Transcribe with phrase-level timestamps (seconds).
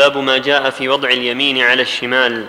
[0.00, 2.46] باب ما جاء في وضع اليمين على الشمال.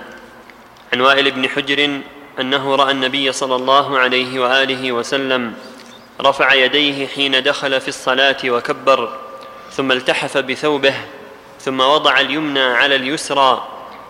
[0.94, 2.02] عن وائل بن حجر
[2.40, 5.54] أنه رأى النبي صلى الله عليه وآله وسلم
[6.22, 9.18] رفع يديه حين دخل في الصلاة وكبر
[9.72, 10.94] ثم التحف بثوبه
[11.60, 13.68] ثم وضع اليمنى على اليسرى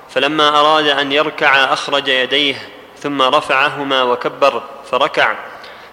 [0.09, 2.55] فلما أراد أن يركع أخرج يديه
[2.97, 5.35] ثم رفعهما وكبر فركع.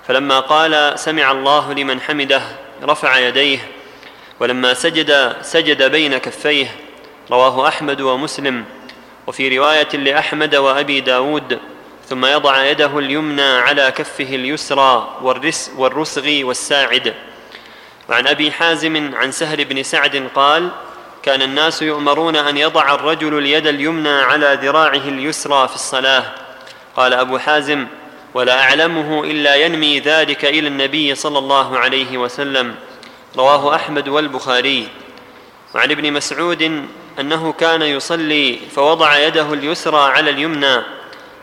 [0.08, 2.42] فلما قال سمع الله لمن حمده
[2.82, 3.58] رفع يديه
[4.40, 6.87] ولما سجد سجد بين كفيه
[7.30, 8.64] رواه أحمد ومسلم.
[9.26, 11.58] وفي رواية لأحمد وأبي داود
[12.08, 17.14] ثم يضع يده اليمنى على كفه اليسرى والرس والرسغ والساعد.
[18.08, 20.70] وعن أبي حازم عن سهل بن سعد قال
[21.22, 26.24] كان الناس يؤمرون أن يضع الرجل اليد اليمنى على ذراعه اليسرى في الصلاة
[26.96, 27.86] قال أبو حازم
[28.34, 32.74] ولا أعلمه إلا ينمي ذلك إلى النبي صلى الله عليه وسلم
[33.36, 34.88] رواه أحمد والبخاري.
[35.74, 36.86] وعن ابن مسعود
[37.20, 40.82] أنه كان يصلي فوضع يده اليسرى على اليمنى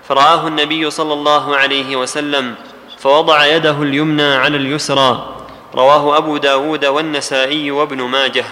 [0.07, 2.55] فرآه النبي صلى الله عليه وسلم
[2.97, 5.35] فوضع يده اليمنى على اليسرى.
[5.75, 8.45] رواه أبو داود والنسائي وابن ماجه.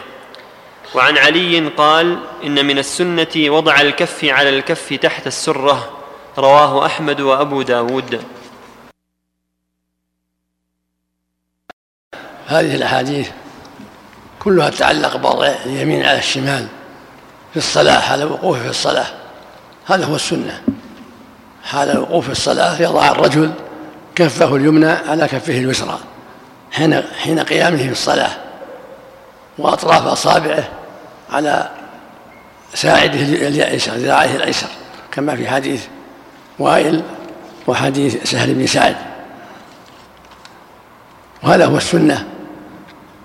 [0.96, 6.00] وعن علي قال إن من السنة وضع الكف على الكف تحت السرة.
[6.38, 8.24] رواه أحمد وأبو داود.
[12.48, 13.30] هذه الأحاديث
[14.40, 16.68] كلها تتعلق بوضع اليمين على الشمال.
[17.54, 19.06] في الصلاة حال وقوفه في الصلاة.
[19.86, 20.62] هذا هو السنة.
[21.64, 23.52] حال الوقوف في الصلاة يضع الرجل
[24.16, 26.00] كفه اليمنى على كفه اليسرى.
[26.72, 28.32] حين حين قيامه في الصلاة
[29.58, 30.70] وأطراف أصابعه
[31.32, 31.70] على
[32.74, 34.68] ساعده اليسر ذراعه الأيسر
[35.12, 35.86] كما في حديث
[36.60, 37.04] وائل
[37.68, 38.96] وحديث سهل بن سعد.
[41.44, 42.28] وهذا هو السنة.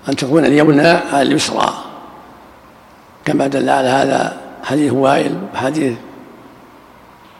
[0.09, 1.88] أن تكون اليمنى على اليسرى.
[3.25, 5.93] كما دل على هذا حديث وائل وحديث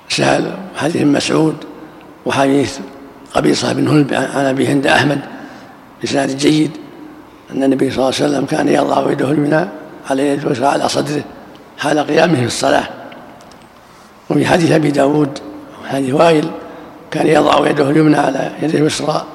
[0.10, 1.56] سهل وحديث مسعود
[2.26, 2.80] وحديث
[3.34, 5.20] قبيصة بن هلب عن أبي هند أحمد
[6.04, 6.72] بسناد جيد
[7.52, 9.66] أن النبي صلى الله عليه وسلم كان يضع يده اليمنى
[10.10, 11.24] على يده اليسرى على صدره
[11.78, 12.88] حال قيامه في الصلاة.
[14.30, 15.40] وفي حديث أبي داود
[15.84, 16.52] وحديث وائل
[17.12, 19.26] كان يضع يده اليمنى على يده اليسرى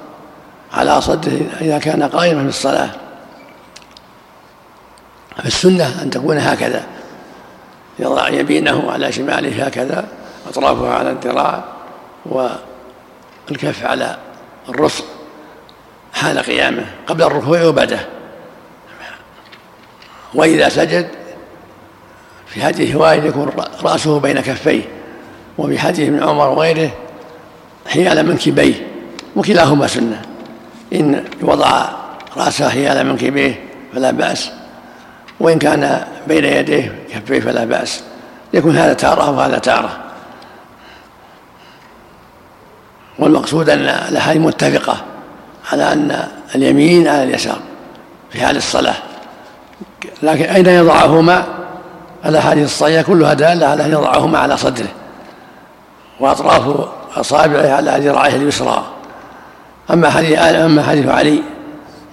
[0.72, 2.90] على صدره إذا كان قائما في الصلاة.
[5.36, 6.84] فالسنة أن تكون هكذا.
[7.98, 10.08] يضع يمينه على شماله هكذا
[10.48, 11.64] أطرافها على الذراع
[12.26, 14.18] والكف على
[14.68, 15.04] الرفق
[16.12, 18.00] حال قيامه قبل الركوع وبعده
[20.34, 21.08] وإذا سجد
[22.46, 23.50] في حديث وائل يكون
[23.82, 24.82] رأسه بين كفيه
[25.58, 26.90] وفي حديث ابن عمر وغيره
[27.86, 28.88] حيال منكبيه
[29.36, 30.22] وكلاهما سنة.
[30.92, 31.88] إن وضع
[32.36, 34.50] رأسه حيال منكبيه فلا بأس.
[35.40, 38.02] وإن كان بين يديه كفيه فلا بأس.
[38.54, 39.98] يكون هذا تارة وهذا تارة.
[43.18, 44.96] والمقصود أن الأحاديث متفقة
[45.72, 47.58] على أن اليمين على اليسار
[48.30, 48.94] في حال الصلاة.
[50.22, 51.44] لكن أين يضعهما؟
[52.26, 54.88] الأحاديث الصحيحة كلها دالة على أن يضعهما على صدره.
[56.20, 58.84] وأطراف أصابعه على ذراعه اليسرى.
[59.90, 61.42] أما حديث أما حديث علي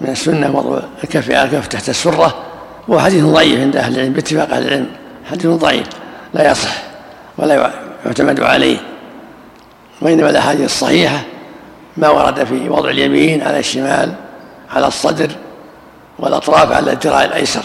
[0.00, 2.51] من السنة وضع الكف على الكف تحت السرة
[2.90, 4.88] هو حديث ضعيف عند أهل العلم باتفاق أهل العلم.
[5.30, 5.86] حديث ضعيف
[6.34, 6.82] لا يصح
[7.38, 7.72] ولا
[8.06, 8.76] يعتمد عليه.
[10.00, 11.22] وإنما الأحاديث الصحيحة
[11.96, 14.14] ما ورد في وضع اليمين على الشمال
[14.70, 15.30] على الصدر
[16.18, 17.62] والأطراف على الذراع الأيسر.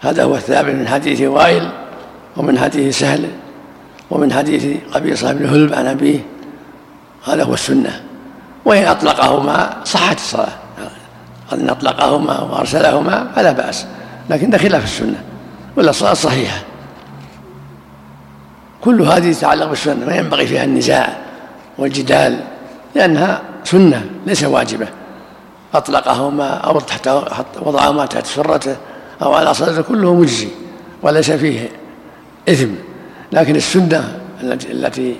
[0.00, 1.70] هذا هو الثابت من حديث وائل
[2.36, 3.30] ومن حديث سهل
[4.10, 6.20] ومن حديث قبيصة بن هلب عن أبيه.
[7.24, 8.02] هذا هو السنة.
[8.64, 10.59] وإن أطلقهما صحت الصلاة.
[11.52, 13.86] إن أطلقهما وأرسلهما فلا بأس
[14.30, 15.24] لكن ده خلاف السنة
[15.76, 16.58] ولا الصلاة صحيحة.
[18.80, 21.16] كل هذه تتعلق بالسنة ما ينبغي فيها النزاع
[21.78, 22.40] والجدال
[22.94, 24.86] لأنها سنة ليس واجبة.
[25.74, 27.08] أطلقهما أو تحت
[27.62, 28.76] وضعهما تحت سرته
[29.22, 30.48] أو على صدره كله مجزي
[31.02, 31.68] وليس فيه
[32.48, 32.70] إثم.
[33.32, 35.16] لكن السنة التي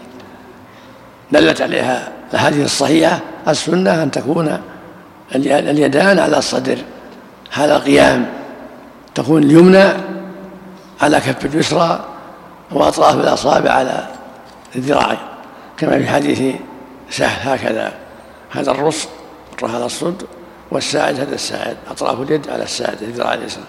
[1.32, 4.60] دلت عليها الأحاديث الصحيحة السنة أن تكون
[5.34, 6.78] اليدان على الصدر.
[7.50, 8.26] حال القيام
[9.14, 9.92] تكون اليمنى
[11.00, 12.04] على كف اليسرى
[12.70, 14.06] وأطراف الأصابع على
[14.76, 15.18] الذراع.
[15.76, 16.54] كما في حديث
[17.10, 17.92] سهل هكذا.
[18.50, 19.08] هذا الرص
[19.62, 20.22] هذا الصد
[20.70, 21.76] والساعد هذا الساعد.
[21.90, 23.64] أطراف اليد على الساعد الذراع اليسرى.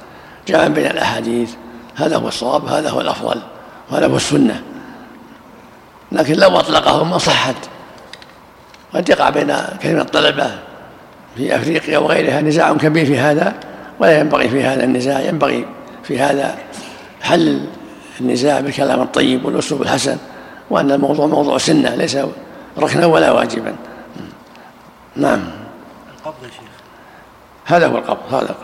[0.48, 1.50] جاء بين الأحاديث.
[1.96, 3.42] هذا هو الصواب هذا هو الأفضل
[3.92, 4.64] وهذا هو السنة.
[6.12, 7.56] لكن لو أطلقهما صحت.
[8.94, 10.71] قد يقع بين كثير من الطلبة.
[11.36, 13.54] في أفريقيا وغيرها نزاع كبير في هذا
[14.00, 15.66] ولا ينبغي في هذا النزاع ينبغي
[16.04, 16.58] في هذا
[17.22, 17.66] حل
[18.22, 20.18] النزاع بالكلام الطيب والأسلوب الحسن
[20.70, 22.18] وأن الموضوع موضوع سنة ليس
[22.78, 23.76] ركنا ولا واجبا.
[25.16, 25.42] نعم.
[26.18, 26.62] القبض يا شيخ.
[27.66, 28.56] هذا هو القبض هذا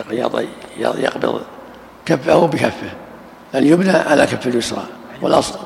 [0.00, 0.46] القبض.
[0.98, 1.42] يقبض
[2.06, 2.90] كفه بكفه.
[3.54, 4.84] اليمنى على كف اليسرى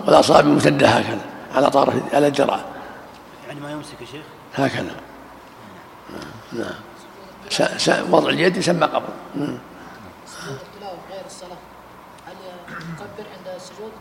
[0.07, 1.21] والاصابع ممتده هكذا
[1.55, 2.61] على طرف على الذراع
[3.49, 4.23] يعني ما يمسك يا شيخ؟
[4.55, 4.91] هكذا.
[6.59, 8.13] نعم.
[8.13, 9.59] وضع اليد يسمى قبض نعم.
[11.11, 11.57] غير الصلاه
[12.27, 13.93] هل يكبر عند السجود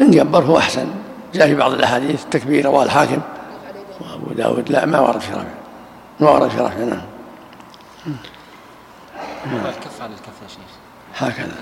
[0.00, 0.86] إن كبر هو أحسن.
[1.34, 3.20] جاء في بعض الأحاديث التكبير رواه الحاكم
[4.00, 4.70] وأبو داود.
[4.70, 5.44] لا ما ورد في رفع.
[6.20, 7.02] ما ورد في رفع نعم.
[9.46, 10.72] الكف على الكف يا شيخ؟
[11.14, 11.56] هكذا.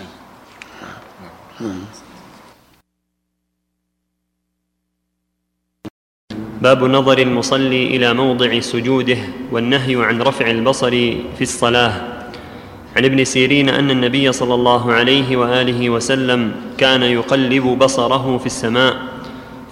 [6.62, 9.16] باب نظر المصلي إلى موضع سجوده
[9.52, 10.90] والنهي عن رفع البصر
[11.36, 11.92] في الصلاة.
[12.96, 18.96] عن ابن سيرين أن النبي صلى الله عليه وآله وسلم كان يقلب بصره في السماء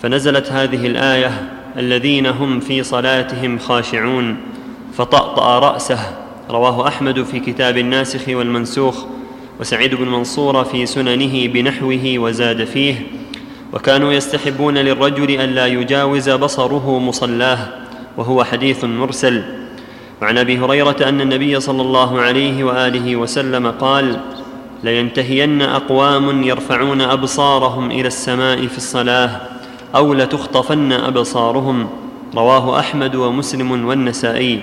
[0.02, 4.36] فنزلت هذه الآية الذين هم في صلاتهم خاشعون
[4.96, 5.98] فطأطأ رأسه.
[6.50, 9.04] رواه أحمد في كتاب الناسخ والمنسوخ
[9.60, 12.94] وسعيد بن منصور في سننه بنحوه وزاد فيه.
[13.72, 17.58] وكانوا يستحبون للرجل الا يجاوز بصره مصلاه
[18.16, 19.42] وهو حديث مرسل.
[20.22, 24.20] وعن أبي هريرة أن النبي صلى الله عليه وآله وسلم قال
[24.84, 29.40] لينتهين أقوام يرفعون أبصارهم إلى السماء في الصلاة
[29.96, 31.86] أو لتخطفن أبصارهم.
[32.36, 34.60] رواه أحمد ومسلم والنسائي.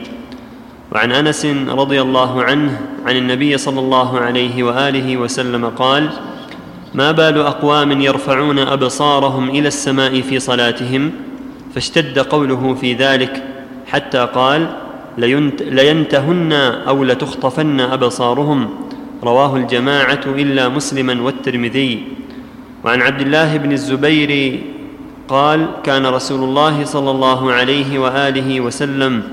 [0.91, 6.09] وعن أنس رضي الله عنه عن النبي صلى الله عليه وآله وسلم قال
[6.95, 11.11] ما بال أقوام يرفعون أبصارهم إلى السماء في صلاتهم
[11.73, 13.43] فاشتد قوله في ذلك
[13.87, 14.67] حتى قال
[15.17, 16.53] لينتهن
[16.87, 18.69] أو لتخطفن أبصارهم.
[19.23, 22.03] رواه الجماعة إلا مسلما والترمذي.
[22.83, 24.59] وعن عبد الله بن الزبير
[25.27, 29.23] قال كان رسول الله صلى الله عليه وآله وسلم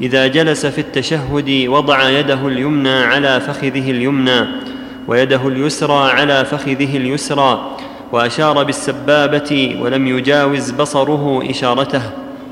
[0.00, 4.67] إذا جلس في التشهد وضع يده اليمنى على فخذه اليمنى
[5.08, 7.76] ويده اليسرى على فخذه اليسرى
[8.12, 12.02] وأشار بالسبابة ولم يجاوز بصره إشارته.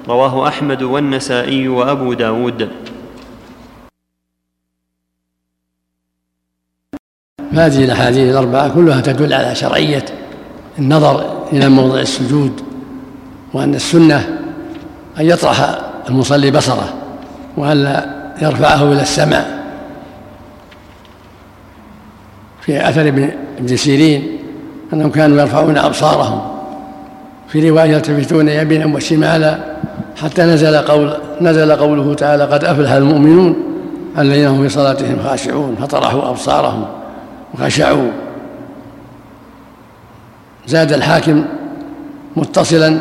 [0.08, 2.68] رواه أحمد والنسائي وأبو داود.
[7.52, 10.04] هذه الأحاديث الأربعة كلها تدل على شرعية
[10.78, 12.62] النظر إلى موضع السجود
[13.54, 14.38] وأن السنة
[15.20, 15.78] أن يطرح
[16.08, 16.94] المصلي بصره
[17.56, 18.06] والا
[18.42, 19.55] يرفعه إلى السماء.
[22.66, 23.08] في أثر
[23.58, 24.38] ابن سيرين
[24.92, 26.40] أنهم كانوا يرفعون أبصارهم.
[27.48, 29.58] في رواية يلتفتون يمينا وشمالا.
[30.22, 33.56] حتى نزل قول نزل قوله تعالى قد أفلح المؤمنون
[34.18, 35.76] الذين هم في صلاتهم خاشعون.
[35.80, 36.84] فطرحوا أبصارهم
[37.54, 38.10] وخشعوا.
[40.66, 41.44] زاد الحاكم
[42.36, 43.00] متصلا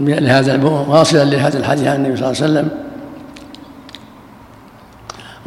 [0.00, 2.87] لهذا واصلا لهذا الحديث عن النبي صلى الله عليه وسلم.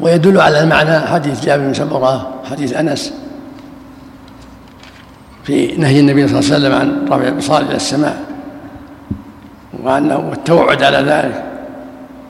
[0.01, 3.13] ويدل على المعنى حديث جابر بن سمرة حديث أنس
[5.44, 8.21] في نهي النبي صلى الله عليه وسلم عن رفع الابصار إلى السماء
[9.83, 11.44] وأنه والتوعد على ذلك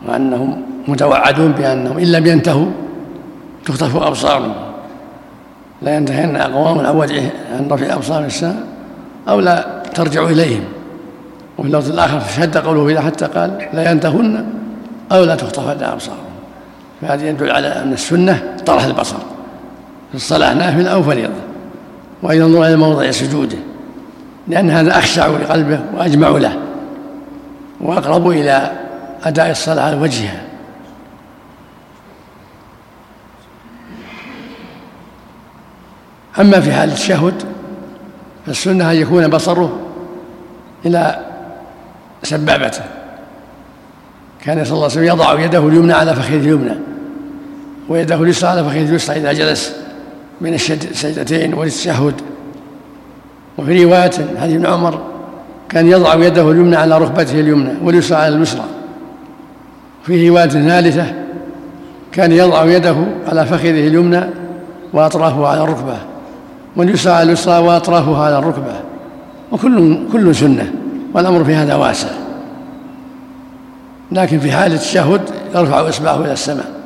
[0.08, 2.68] وأنهم متوعدون بأنهم إن لم ينتهوا
[3.66, 4.54] تخطف أبصارهم.
[5.82, 8.64] لا ينتهين أقوام عن عن رفع الابصار السماء
[9.30, 10.64] أو لا ترجع إليهم.
[11.58, 14.46] وفي اللفظ الآخر شد قوله حتى قال لا ينتهن
[15.12, 16.31] أو لا تخطفن ابصارهم
[17.02, 19.18] فهذا يدل على أن السنة طرح البصر.
[20.10, 21.34] في الصلاه نافله أو فريضه
[22.24, 23.58] وأن ينظر إلى موضع سجوده.
[24.48, 26.58] لأن هذا أخشع لقلبه وأجمع له.
[27.82, 28.72] وأقرب إلى
[29.24, 30.42] أداء الصلاة على وجهها
[36.40, 37.44] أما في حال التشهد
[38.46, 39.80] فالسنة أن يكون بصره
[40.86, 41.20] إلى
[42.24, 42.84] سبابته.
[44.42, 46.91] كان صلى الله عليه وسلم يضع يده اليمنى على فخذه اليمنى.
[47.90, 49.76] ويده اليسرى على فخذه اليسرى إذا جلس
[50.42, 52.14] من السجدتين والتشهد.
[53.58, 54.12] وفي رواية
[54.42, 55.02] حديث ابن عمر
[55.70, 58.66] كان يضع يده اليمنى على ركبته اليمنى واليسرى على اليسرى.
[60.04, 61.14] في رواية ثالثة
[62.12, 62.96] كان يضع يده
[63.28, 64.22] على فخذه اليمنى
[64.94, 65.98] وأطرافه على الركبة
[66.76, 68.74] واليسرى على اليسرى وأطرافها على الركبة
[69.52, 70.74] وكل كل سنة
[71.14, 72.08] والأمر في هذا واسع.
[74.12, 75.22] لكن في حالة التشهد
[75.56, 76.81] يرفع إصبعه إلى السماء.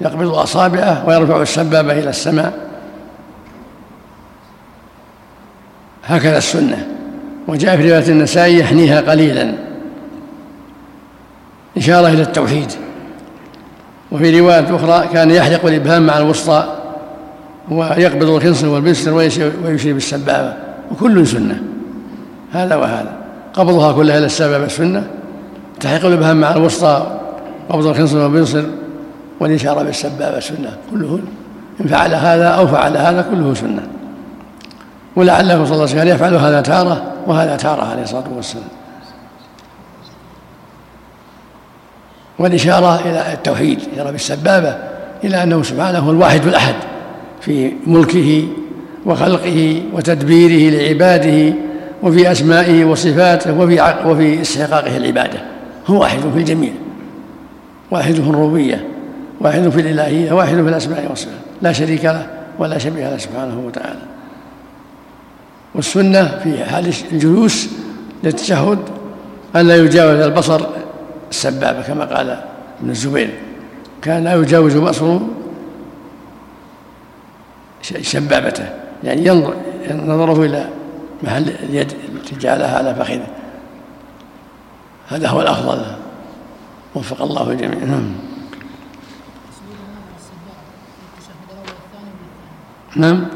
[0.00, 2.52] يقبض أصابعه ويرفع السبابة إلى السماء.
[6.04, 6.86] هكذا السنة.
[7.48, 9.54] وجاء في رواية النسائي يحنيها قليلا.
[11.76, 12.72] إشارة إلى التوحيد.
[14.12, 16.76] وفي رواية أخرى كان يحلق الإبهام مع الوسطى
[17.70, 20.54] ويقبض الخنصر والبسر ويشير بالسبابة
[20.90, 21.62] وكل سنة.
[22.52, 23.12] هذا وهذا.
[23.54, 25.06] قبضها كلها إلى السبابة السنة.
[25.80, 27.20] تحقيق الإبهام مع الوسطى
[27.68, 28.64] قبض الخنصر والبنصر
[29.42, 30.76] والإشارة بالسبابة سنة.
[30.90, 31.20] كله
[31.80, 33.82] إن فعل هذا أو فعل هذا كله سنة.
[35.16, 38.68] ولعله صلى الله عليه وسلم يفعل هذا تارة وهذا تارة عليه الصلاة والسلام.
[42.38, 44.76] والإشارة إلى التوحيد إشارة بالسبابة
[45.24, 46.74] إلى أنه سبحانه هو الواحد الأحد
[47.40, 48.48] في ملكه
[49.06, 51.54] وخلقه وتدبيره لعباده
[52.02, 55.38] وفي أسمائه وصفاته وفي وفي استحقاقه العبادة
[55.86, 56.72] هو واحد في الجميع.
[57.90, 58.91] واحد في الربوبية.
[59.42, 62.26] واحد في الإلهية واحد في الأسماء والصفات لا شريك له
[62.58, 64.02] ولا شبيه له سبحانه وتعالى.
[65.74, 67.68] والسنة في حال الجلوس
[68.24, 68.78] للتشهد
[69.56, 70.66] أن لا يجاوز البصر
[71.30, 72.30] السبابة كما قال
[72.80, 73.30] ابن الزبير.
[74.02, 75.28] كان لا يجاوز بصره
[78.02, 78.68] سبابته
[79.04, 79.54] يعني ينظر
[79.90, 80.68] نظره إلى
[81.22, 83.26] محل اليد التي جعلها على فخذه.
[85.08, 85.82] هذا هو الأفضل.
[86.94, 87.78] وفق الله الجميع.
[92.96, 93.28] نعم.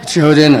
[0.00, 0.52] التشهدين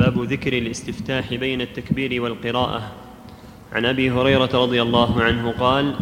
[0.00, 2.92] باب ذكر الاستفتاح بين التكبير والقراءة.
[3.72, 5.94] عن أبي هريرة رضي الله عنه قال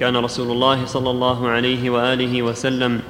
[0.00, 3.02] كان رسول الله صلى الله عليه وآله وسلم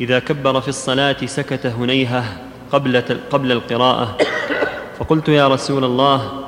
[0.00, 2.24] إذا كبر في الصلاة سكت هنيهة
[2.72, 4.18] قبل, قبل القراءة.
[4.98, 6.44] فقلت يا رسول الله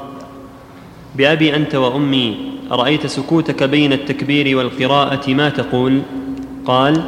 [1.15, 6.03] بأبي أنت وأمي أرأيت سكوتك بين التكبير والقراءة ما تقول؟
[6.65, 7.03] قال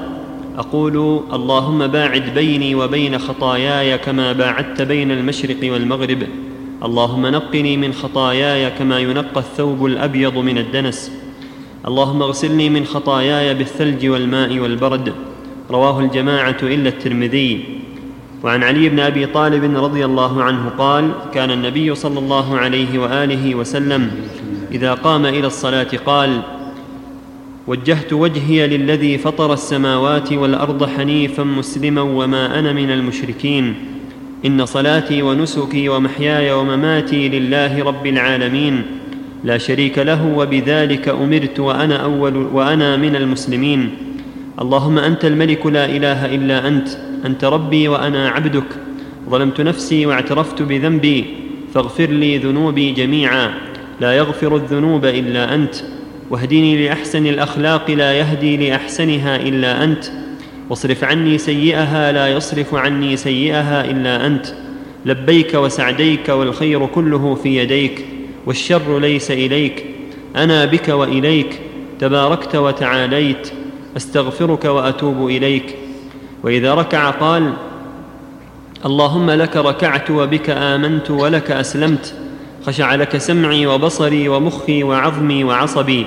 [0.59, 6.23] أقول اللهم باعد بيني وبين خطاياي كما باعدت بين المشرق والمغرب.
[6.83, 11.13] اللهم نقني من خطاياي كما ينقى الثوب الأبيض من الدنس.
[11.89, 15.13] اللهم اغسلني من خطاياي بالثلج والماء والبرد.
[15.71, 17.65] رواه الجماعة إلا الترمذي.
[18.43, 23.55] وعن علي بن أبي طالب رضي الله عنه قال كان النبي صلى الله عليه وآله
[23.55, 24.11] وسلم
[24.75, 26.41] إذا قام إلى الصلاة قال
[27.67, 33.75] وجهت وجهي للذي فطر السماوات والأرض حنيفا مسلما وما أنا من المشركين.
[34.47, 38.83] إن صلاتي ونسكي ومحياي ومماتي لله رب العالمين.
[39.45, 43.91] لا شريك له وبذلك أمرت وأنا أول وأنا من المسلمين.
[44.61, 46.89] اللهم أنت الملك لا إله إلا أنت
[47.27, 48.71] أنت ربي وأنا عبدك.
[49.31, 51.25] ظلمت نفسي واعترفت بذنبي
[51.75, 53.74] فاغفر لي ذنوبي جميعا.
[54.01, 55.75] لا يغفر الذنوب إلا أنت
[56.31, 60.05] واهدني لأحسن الأخلاق لا يهدي لأحسنها إلا أنت
[60.71, 64.47] واصرف عني سيئها لا يصرف عني سيئها إلا أنت
[65.07, 68.05] لبيك وسعديك والخير كله في يديك
[68.47, 69.85] والشر ليس إليك
[70.37, 71.61] أنا بك وإليك
[72.01, 73.53] تباركت وتعاليت
[73.97, 75.77] أستغفرك وأتوب إليك.
[76.43, 77.53] وإذا ركع قال
[78.85, 82.15] اللهم لك ركعت وبك آمنت ولك أسلمت.
[82.67, 86.07] خشع لك سمعي وبصري ومخي وعظمي وعصبي.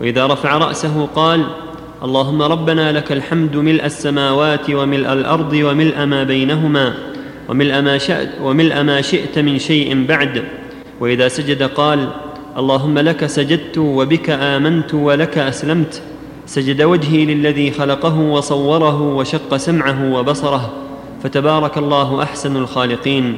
[0.00, 1.46] وإذا رفع رأسه قال
[2.02, 6.94] اللهم ربنا لك الحمد ملء السماوات وملء الأرض وملء ما بينهما
[7.48, 10.42] وملء ما شئت, وملء ما شئت من شيء بعد.
[11.00, 12.08] وإذا سجد قال
[12.56, 16.02] اللهم لك سجدت وبك آمنت ولك أسلمت.
[16.46, 20.72] سجد وجهي للذي خلقه وصوره وشق سمعه وبصره.
[21.22, 23.36] فتبارك الله أحسن الخالقين.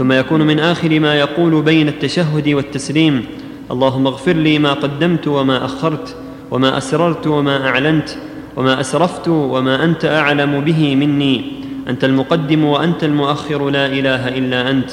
[0.00, 3.26] ثم يكون من آخر ما يقول بين التشهد والتسليم.
[3.70, 6.16] اللهم اغفر لي ما قدمت وما أخرت
[6.50, 8.08] وما أسررت وما أعلنت
[8.56, 11.52] وما أسرفت وما أنت أعلم به مني.
[11.88, 14.90] أنت المقدم وأنت المؤخر لا إله إلا أنت.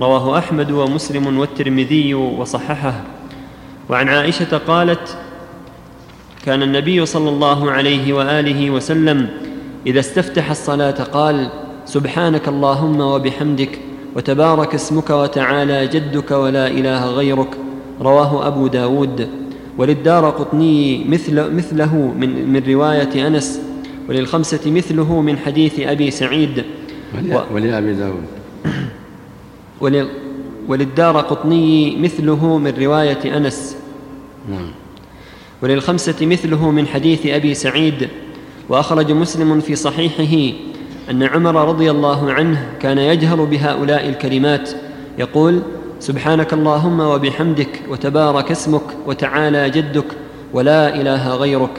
[0.00, 3.04] رواه أحمد ومسلم والترمذي وصححه.
[3.88, 5.18] وعن عائشة قالت
[6.46, 9.28] كان النبي صلى الله عليه وآله وسلم
[9.86, 11.48] إذا استفتح الصلاة قال
[11.84, 13.85] سبحانك اللهم وبحمدك
[14.16, 17.56] وتبارك اسمك وتعالى جدك ولا إله غيرك.
[18.00, 19.28] رواه أبو داود.
[19.78, 23.60] وللدار قطني مثل مثله من, من رواية أنس.
[24.08, 26.64] وللخمسة مثله من حديث أبي سعيد.
[27.52, 28.24] ولأبي داود.
[30.68, 33.76] وللدار قطني مثله من رواية أنس.
[34.50, 34.70] نعم.
[35.62, 38.08] وللخمسة مثله من حديث أبي سعيد.
[38.68, 40.56] وأخرج مسلم في صحيحه.
[41.10, 44.70] أن عمر رضي الله عنه كان يجهر بهؤلاء الكلمات.
[45.18, 45.62] يقول
[46.00, 50.04] سبحانك اللهم وبحمدك وتبارك اسمك وتعالى جدك
[50.52, 51.70] ولا إله غيرك.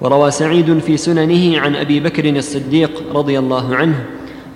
[0.00, 4.04] وروى سعيد في سننه عن أبي بكر الصديق رضي الله عنه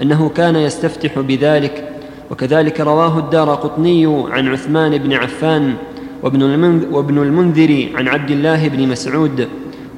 [0.02, 1.88] أنه كان يستفتح بذلك.
[2.30, 5.74] وكذلك رواه الدار قطني عن عثمان بن عفان
[6.22, 9.48] وابن المنذر, عن عبد الله بن مسعود.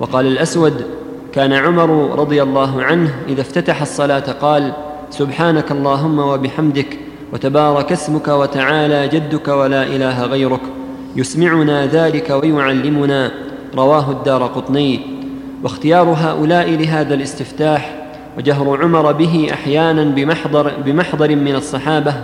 [0.01, 0.85] وقال الأسود
[1.33, 4.73] كان عمر رضي الله عنه إذا افتتح الصلاة قال
[5.11, 6.99] سبحانك اللهم وبحمدك
[7.33, 10.61] وتبارك اسمك وتعالى جدك ولا إله غيرك
[11.17, 13.31] يسمعنا ذلك ويعلمنا.
[13.75, 15.01] رواه الدار قطني.
[15.63, 18.09] واختيار هؤلاء لهذا الاستفتاح
[18.39, 22.15] وجهر عمر به أحيانا بمحضر, بمحضر من الصحابة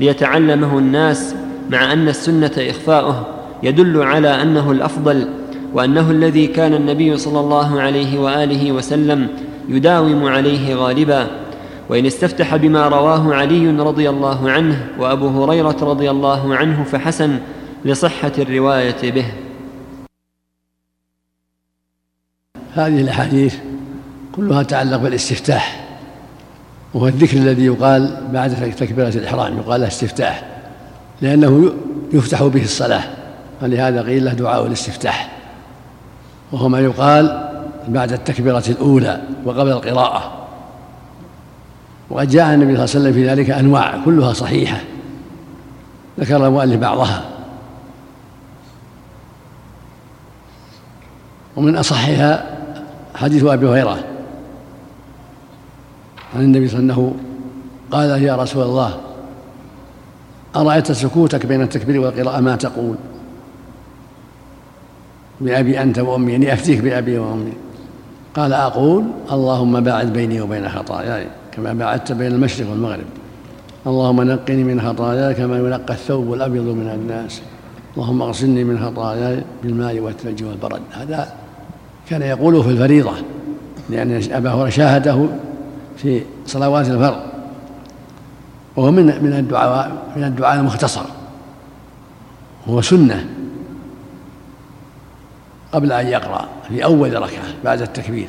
[0.00, 1.34] ليتعلمه الناس
[1.70, 3.26] مع أن السنة إخفاؤه
[3.62, 5.28] يدل على أنه الأفضل
[5.72, 9.28] وأنه الذي كان النبي صلى الله عليه وآله وسلم
[9.68, 11.26] يداوم عليه غالبا
[11.88, 17.38] وإن استفتح بما رواه علي رضي الله عنه وأبو هريرة رضي الله عنه فحسن
[17.84, 19.26] لصحة الرواية به.
[22.74, 23.56] هذه الأحاديث
[24.32, 25.88] كلها تتعلق بالاستفتاح
[26.94, 30.44] وهو الذكر الذي يقال بعد تكبيرة الإحرام يقال له استفتاح
[31.22, 31.72] لأنه
[32.12, 33.04] يفتح به الصلاة
[33.62, 35.37] ولهذا قيل له دعاء الاستفتاح.
[36.52, 37.48] وهو ما يقال
[37.88, 40.32] بعد التكبيرة الأولى وقبل القراءة.
[42.10, 44.80] وقد جاء النبي صلى الله عليه وسلم في ذلك أنواع كلها صحيحة.
[46.20, 47.24] ذكر المؤلف بعضها.
[51.56, 52.58] ومن أصحها
[53.14, 53.98] حديث أبي هريرة
[56.36, 57.20] عن النبي صلى الله عليه وسلم
[57.90, 59.00] قال يا رسول الله
[60.56, 62.96] أرأيت سكوتك بين التكبير والقراءة؟ ما تقول.
[65.40, 67.52] بأبي أنت وأمي يعني أفتيك بأبي وأمي.
[68.34, 73.04] قال أقول اللهم باعد بيني وبين خطاياي كما باعدت بين المشرق والمغرب.
[73.86, 77.42] اللهم نقني من خطاياي كما ينقى الثوب الأبيض من الناس.
[77.96, 80.80] اللهم اغسلني من خطاياي بالماء والثلج والبرد.
[80.92, 81.32] هذا
[82.10, 83.12] كان يقوله في الفريضة
[83.90, 85.26] لأن أبا هريرة شاهده
[85.96, 87.20] في صلوات الفرض.
[88.76, 91.04] وهو من من الدعاء من الدعاء المختصر.
[92.68, 93.26] هو سنة.
[95.72, 98.28] قبل أن يقرأ في أول ركعة بعد التكبير.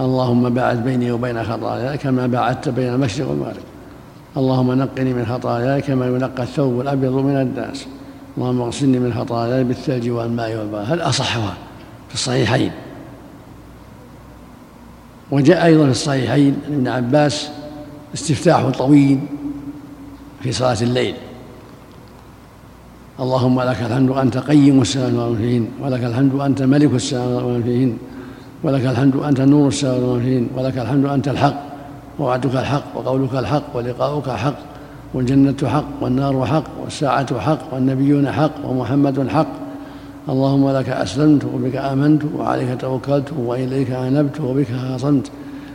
[0.00, 3.62] اللهم باعد بيني وبين خطاياي كما باعدت بين المشرق والمغرب.
[4.36, 7.86] اللهم نقني من خطاياي كما ينقى الثوب الأبيض من الدنس
[8.36, 10.84] اللهم اغسلني من خطاياي بالثلج والماء والبرد.
[10.88, 11.54] هل اصحها
[12.08, 12.72] في الصحيحين.
[15.30, 17.50] وجاء أيضا في الصحيحين عن ابن عباس
[18.14, 19.20] استفتاح طويل
[20.42, 21.14] في صلاة الليل.
[23.20, 27.96] اللهم لك الحمد أنت قيم السماوات ومن فيهن ولك الحمد أنت ملك السماوات ومن فيهن
[28.64, 31.54] ولك الحمد أنت نور السماوات ومن فيهن ولك الحمد أنت الحق
[32.18, 34.54] ووعدك الحق وقولك الحق ولقاؤك حق
[35.14, 39.52] والجنة حق والنار حق والساعة حق والنبيون حق ومحمد حق.
[40.28, 45.30] اللهم لك أسلمت وبك آمنت وعليك توكلت وإليك أنبت وبك خاصمت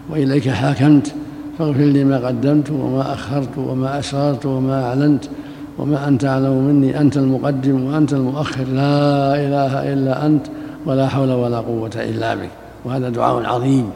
[0.10, 1.14] وإليك حاكمت.
[1.60, 5.24] فاغفر لي ما قدمت وما أخرت وما أسررت وما أعلنت.
[5.78, 8.64] وما أنت أعلم مني أنت المقدم وأنت المؤخر.
[8.64, 10.46] لا إله إلا أنت
[10.86, 12.50] ولا حول ولا قوة إلا بك.
[12.86, 13.90] وهذا دعاء عظيم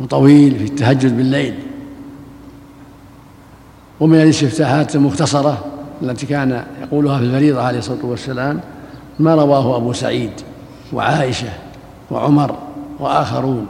[0.00, 1.54] وطويل في التهجد بالليل.
[4.00, 5.64] ومن الاستفتاحات المختصرة
[6.02, 8.60] التي كان يقولها في الفريضة عليه الصلاة والسلام
[9.18, 10.30] ما رواه أبو سعيد
[10.92, 11.48] وعائشة
[12.10, 12.54] وعمر
[12.98, 13.66] وآخرون.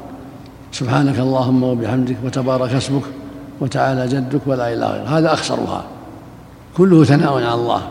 [0.73, 3.03] سبحانك اللهم وبحمدك وتبارك اسمك
[3.61, 5.85] وتعالى جدك ولا إله غيرك هذا أخسرها.
[6.77, 7.83] كله ثناء على الله.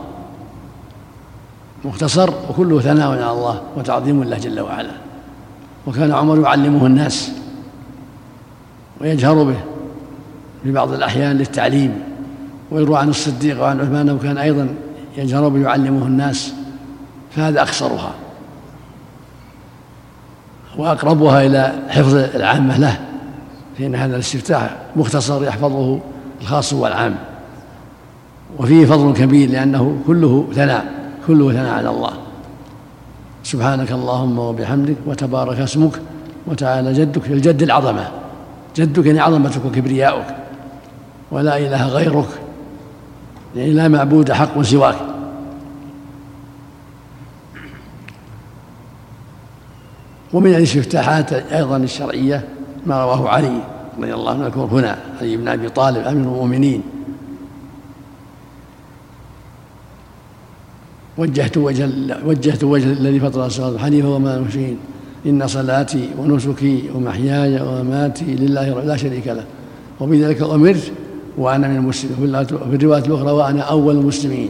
[1.85, 4.91] مختصر وكله ثناء على الله وتعظيم الله جل وعلا.
[5.87, 7.31] وكان عمر يعلمه الناس
[9.01, 9.59] ويجهر به
[10.63, 12.03] في بعض الأحيان للتعليم.
[12.71, 14.75] ويروى عن الصديق وعن عثمان أنه كان أيضا
[15.17, 16.53] يجهر به يعلمه الناس.
[17.35, 18.11] فهذا أقصرها
[20.77, 22.99] وأقربها إلى حفظ العامة له
[23.77, 25.99] فإن هذا الاستفتاح مختصر يحفظه
[26.41, 27.15] الخاص والعام.
[28.57, 30.85] وفيه فضل كبير لأنه كله ثناء
[31.27, 32.13] كله ثناء على الله.
[33.43, 36.01] سبحانك اللهم وبحمدك وتبارك اسمك
[36.47, 38.07] وتعالى جدك الجد العظمة.
[38.75, 40.35] جدك يعني عظمتك وكبرياؤك.
[41.31, 42.29] ولا إله غيرك.
[43.55, 44.95] يعني لا معبود حق سواك.
[50.33, 52.47] ومن الاستفتاحات أيضا الشرعية
[52.85, 53.61] ما رواه علي
[53.99, 56.83] رضي الله عنه هنا علي بن أبي طالب أمير المؤمنين.
[61.19, 61.89] وجهت وجه
[62.25, 63.77] وجهت وجه الذي فطر الصلاة.
[63.77, 64.77] حنيفا وما مشين
[65.25, 69.45] إن صلاتي ونسكي ومحياي ومماتي لله لا شريك له.
[69.99, 70.91] وبذلك أمرت
[71.37, 72.17] وأنا من المسلمين.
[72.69, 74.49] في الروايه الأخرى وأنا أول المسلمين.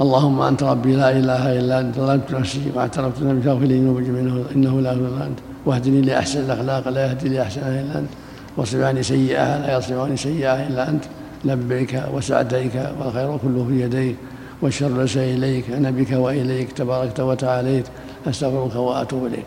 [0.00, 1.94] اللهم أنت ربي لا إله إلا أنت.
[1.98, 4.44] ظلمت نفسي واعترفت ذنبي فاغفر لي ذنوبي جميعا.
[4.56, 5.38] إنه لا إله إلا أنت.
[5.66, 6.88] واهدني لأحسن الأخلاق.
[6.88, 8.10] لا يهدي لاحسنها الا انت
[8.56, 9.66] واصرف عني سيئها.
[9.66, 11.04] لا يصرف عني سيئها إلا أنت.
[11.44, 14.16] لبيك وسعديك والخير كله في يديك
[14.62, 17.86] والشر ليس إليك أنا بك وإليك تباركت وتعاليت
[18.26, 19.44] أستغفرك وأتوب إليك.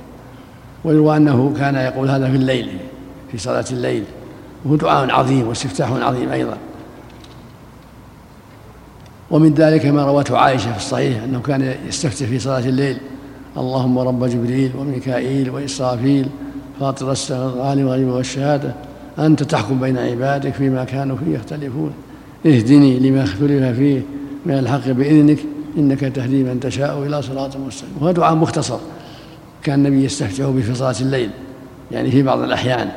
[0.83, 2.69] ويروى أنه كان يقول هذا في الليل
[3.31, 4.03] في صلاة الليل.
[4.65, 6.57] وهو دعاء عظيم واستفتاح عظيم أيضا.
[9.31, 12.97] ومن ذلك ما روته عائشة في الصحيح أنه كان يستفتح في صلاة الليل.
[13.57, 16.29] اللهم رب جبريل وميكائيل وإسرافيل
[16.79, 18.73] فاطر السماوات والغيب والشهادة.
[19.19, 21.93] أنت تحكم بين عبادك فيما كانوا فيه يختلفون.
[22.45, 24.01] اهدني لما اختلف فيه
[24.45, 25.39] من الحق بإذنك
[25.77, 27.93] إنك تهدي من تشاء إلى صراط مستقيم.
[27.99, 28.77] وهذا دعاء مختصر
[29.63, 31.29] كان النبي يستفتح به في صلاة الليل
[31.91, 32.89] يعني في بعض الأحيان.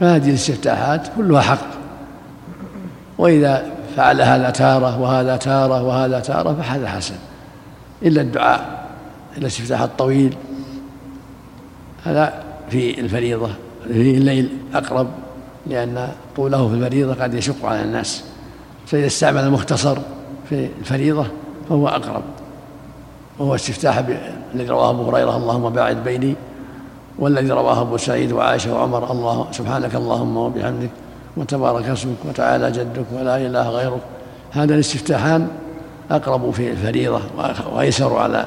[0.00, 1.66] فهذه الاستفتاحات كلها حق.
[3.18, 7.14] وإذا فعل هذا تارة وهذا تارة وهذا تارة فهذا حسن.
[8.02, 8.88] إلا الدعاء
[9.38, 10.36] الاستفتاح الطويل
[12.04, 13.50] هذا في الفريضة.
[13.88, 15.06] في الليل أقرب
[15.66, 18.24] لأن طوله في الفريضة قد يشق على الناس.
[18.86, 19.98] فإذا استعمل المختصر
[20.48, 21.26] في الفريضة
[21.68, 22.22] فهو أقرب.
[23.38, 24.02] وهو استفتاح
[24.54, 26.34] الذي رواه أبو هريرة اللهم باعد بيني
[27.18, 30.90] والذي رواه أبو سعيد وعائشة وعمر الله سبحانك اللهم وبحمدك
[31.36, 34.00] وتبارك اسمك وتعالى جدك ولا إله غيرك.
[34.50, 35.48] هذا الاستفتاحان
[36.10, 37.20] أقرب في الفريضة
[37.72, 38.46] وأيسر على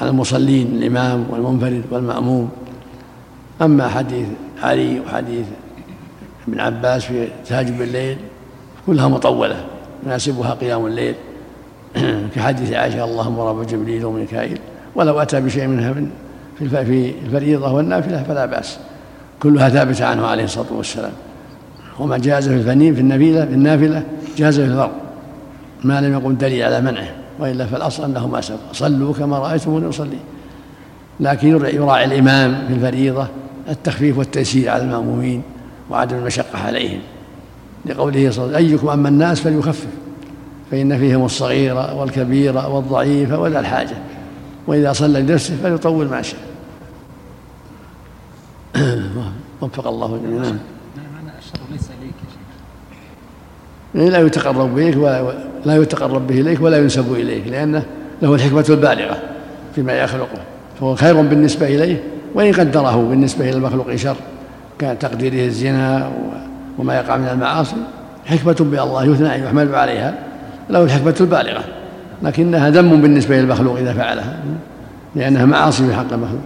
[0.00, 2.50] على المصلين الإمام والمنفرد والمأموم.
[3.62, 4.26] أما حديث
[4.62, 5.46] علي وحديث
[6.48, 8.18] ابن عباس في تهاجم الليل
[8.86, 9.64] كلها مطولة
[10.06, 11.14] يناسبها قيام الليل.
[12.34, 14.58] كحديث عائشة اللهم رب جبريل وميكائيل
[14.94, 16.10] ولو أتى بشيء منها من
[16.58, 18.78] في الفريضة والنافلة فلا بأس.
[19.42, 21.12] كلها ثابتة عنه عليه الصلاة والسلام.
[21.98, 24.02] وما جاز في الفنين في النافلة في النافلة
[24.36, 24.90] جاز في الفرض.
[25.84, 28.58] ما لم يقم دليل على منعه وإلا فالأصل أنه ما سبق.
[28.72, 30.18] صلوا كما رأيتموني أصلي.
[31.20, 33.28] لكن يراعي الإمام في الفريضة
[33.68, 35.42] التخفيف والتيسير على المأمومين
[35.90, 37.00] وعدم المشقة عليهم
[37.86, 39.86] لقوله صلى الله عليه وسلم أيكم أما الناس فليخفف
[40.70, 43.96] فإن فيهم الصغير والكبير والضعيف ولا الحاجة
[44.66, 46.40] وإذا صلى لنفسه فليطول ما شاء.
[49.60, 50.42] وفق الله جميعا.
[50.42, 50.58] نعم
[53.94, 54.10] شيخ.
[54.10, 57.82] لا يتقرب إليك ولا لا يتقرب به إليك ولا ينسب إليك لأنه
[58.22, 59.22] له الحكمة البالغة
[59.74, 60.38] فيما يخلقه
[60.80, 62.02] فهو خير بالنسبة إليه
[62.34, 64.16] وإن قدره بالنسبة إلى المخلوق شر
[64.78, 66.10] كان تقديره الزنا
[66.78, 67.76] وما يقع من المعاصي
[68.26, 70.14] حكمة بالله يثنى يحمل عليها
[70.70, 71.64] له الحكمة البالغة
[72.22, 74.36] لكنها ذم بالنسبة للمخلوق إذا فعلها
[75.14, 76.40] لأنها معاصي في حق المخلوق.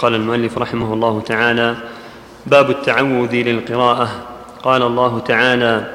[0.00, 1.76] قال المؤلف رحمه الله تعالى
[2.46, 4.08] باب التعوذ للقراءة.
[4.62, 5.90] قال الله تعالى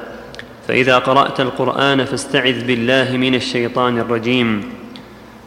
[0.68, 4.62] فإذا قرأت القرآن فاستعذ بالله من الشيطان الرجيم.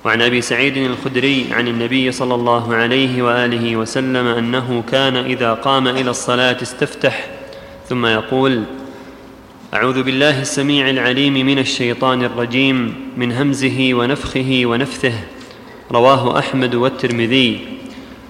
[0.05, 5.87] وعن أبي سعيد الخدري عن النبي صلى الله عليه وآله وسلم أنه كان إذا قام
[5.87, 7.27] إلى الصلاة استفتح
[7.89, 8.63] ثم يقول
[9.73, 15.13] أعوذ بالله السميع العليم من الشيطان الرجيم من همزه ونفخه ونفثه.
[15.91, 17.78] رواه أحمد والترمذي.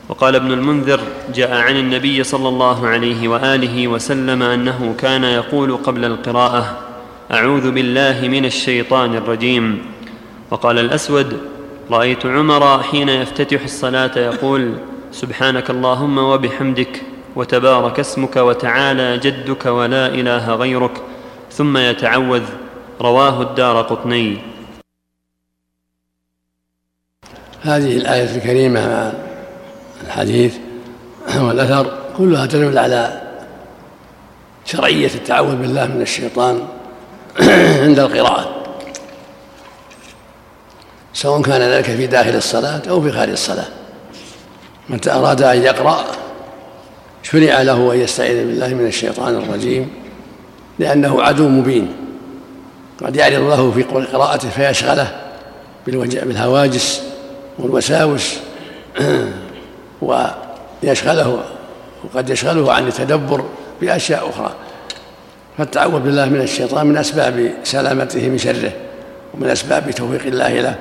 [0.09, 0.99] وقال ابن المنذر
[1.33, 6.77] جاء عن النبي صلى الله عليه وآله وسلم أنه كان يقول قبل القراءة
[7.31, 9.85] أعوذ بالله من الشيطان الرجيم.
[10.51, 11.37] وقال الأسود
[11.91, 14.73] رأيت عمر حين يفتتح الصلاة يقول
[15.11, 17.01] سبحانك اللهم وبحمدك
[17.35, 21.01] وتبارك اسمك وتعالى جدك ولا إله غيرك
[21.51, 22.43] ثم يتعوذ.
[23.01, 24.37] رواه الدار قطني.
[27.61, 29.13] هذه الآية الكريمة
[30.07, 30.53] الحديث
[31.35, 33.21] والأثر كلها تدل على
[34.65, 36.67] شرعية التعوذ بالله من الشيطان
[37.83, 38.59] عند القراءة
[41.13, 43.67] سواء كان ذلك في داخل الصلاة أو في خارج الصلاة.
[44.89, 46.05] متى أراد أن يقرأ
[47.23, 49.89] شرع له أن يستعيذ بالله من الشيطان الرجيم
[50.79, 51.93] لأنه عدو مبين.
[53.03, 55.15] قد يعرض له في قراءته فيشغله
[55.87, 57.01] بالهواجس
[57.59, 58.37] والوساوس
[60.01, 61.43] ويشغله
[62.03, 63.43] وقد يشغله عن التدبر
[63.81, 64.51] بأشياء أخرى.
[65.57, 68.71] فالتعوذ بالله من الشيطان من أسباب سلامته من شره
[69.33, 70.75] ومن أسباب توفيق الله له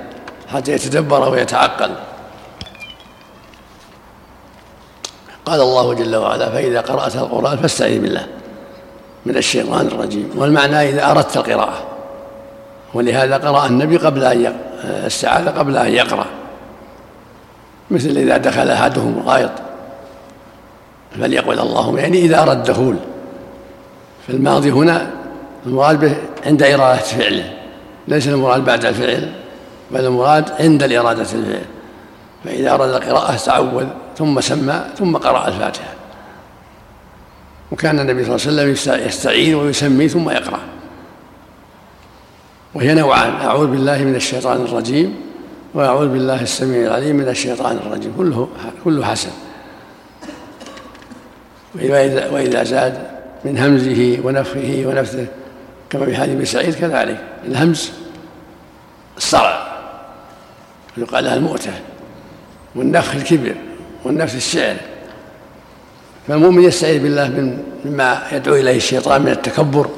[0.53, 1.91] حتى يتدبر ويتعقل.
[5.45, 8.27] قال الله جل وعلا فإذا قرأت القرآن فاستعذ بالله
[9.27, 10.31] من الشيطان الرجيم.
[10.37, 11.79] والمعنى إذا أردت القراءة
[12.95, 16.27] ولهذا قرأ النبي قبل أن استعاذ قبل أن يقرأ.
[17.91, 19.51] مثل إذا دخل أحدهم الغائط
[21.21, 22.97] فليقول اللهم يعني إذا أرى الدخول
[24.27, 25.11] في الماضي هنا
[25.67, 27.53] المراد به عند إرادة فعله
[28.09, 29.33] ليس المراد بعد الفعل
[29.91, 31.65] بل المراد عند الإرادة الفعل.
[32.45, 33.87] فإذا أراد القراءة تعوذ
[34.19, 35.95] ثم سمى ثم قرأ الفاتحة.
[37.73, 40.61] وكان النبي صلى الله عليه وسلم يستعين ويسمي ثم يقرأ.
[42.75, 45.28] وهي نوعان أعوذ بالله من الشيطان الرجيم
[45.75, 48.15] وأعوذ بالله السميع العليم من الشيطان الرجيم.
[48.19, 48.49] كله
[48.85, 49.31] كله حسن.
[51.75, 52.99] وإذا, وإذا زاد
[53.45, 55.27] من همزه ونفخه ونفثه
[55.91, 57.25] كما في حديث ابن سعيد كذلك.
[57.45, 57.91] الهمز
[59.17, 59.69] الصرع.
[60.99, 61.73] ويقال لها المؤتة.
[62.75, 63.55] والنفخ الكبر.
[64.05, 64.77] والنفث الشعر.
[66.29, 69.89] فالمؤمن يستعيذ بالله من مما يدعو إليه الشيطان من التكبر.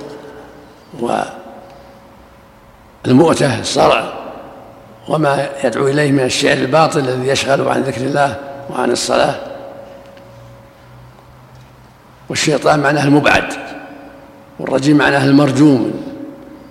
[3.06, 4.19] والمؤتة الصرع.
[5.10, 8.36] وما يدعو إليه من الشعر الباطل الذي يشغل عن ذكر الله
[8.70, 9.34] وعن الصلاة.
[12.28, 13.52] والشيطان معناه المبعد
[14.58, 15.92] والرجيم معناه المرجوم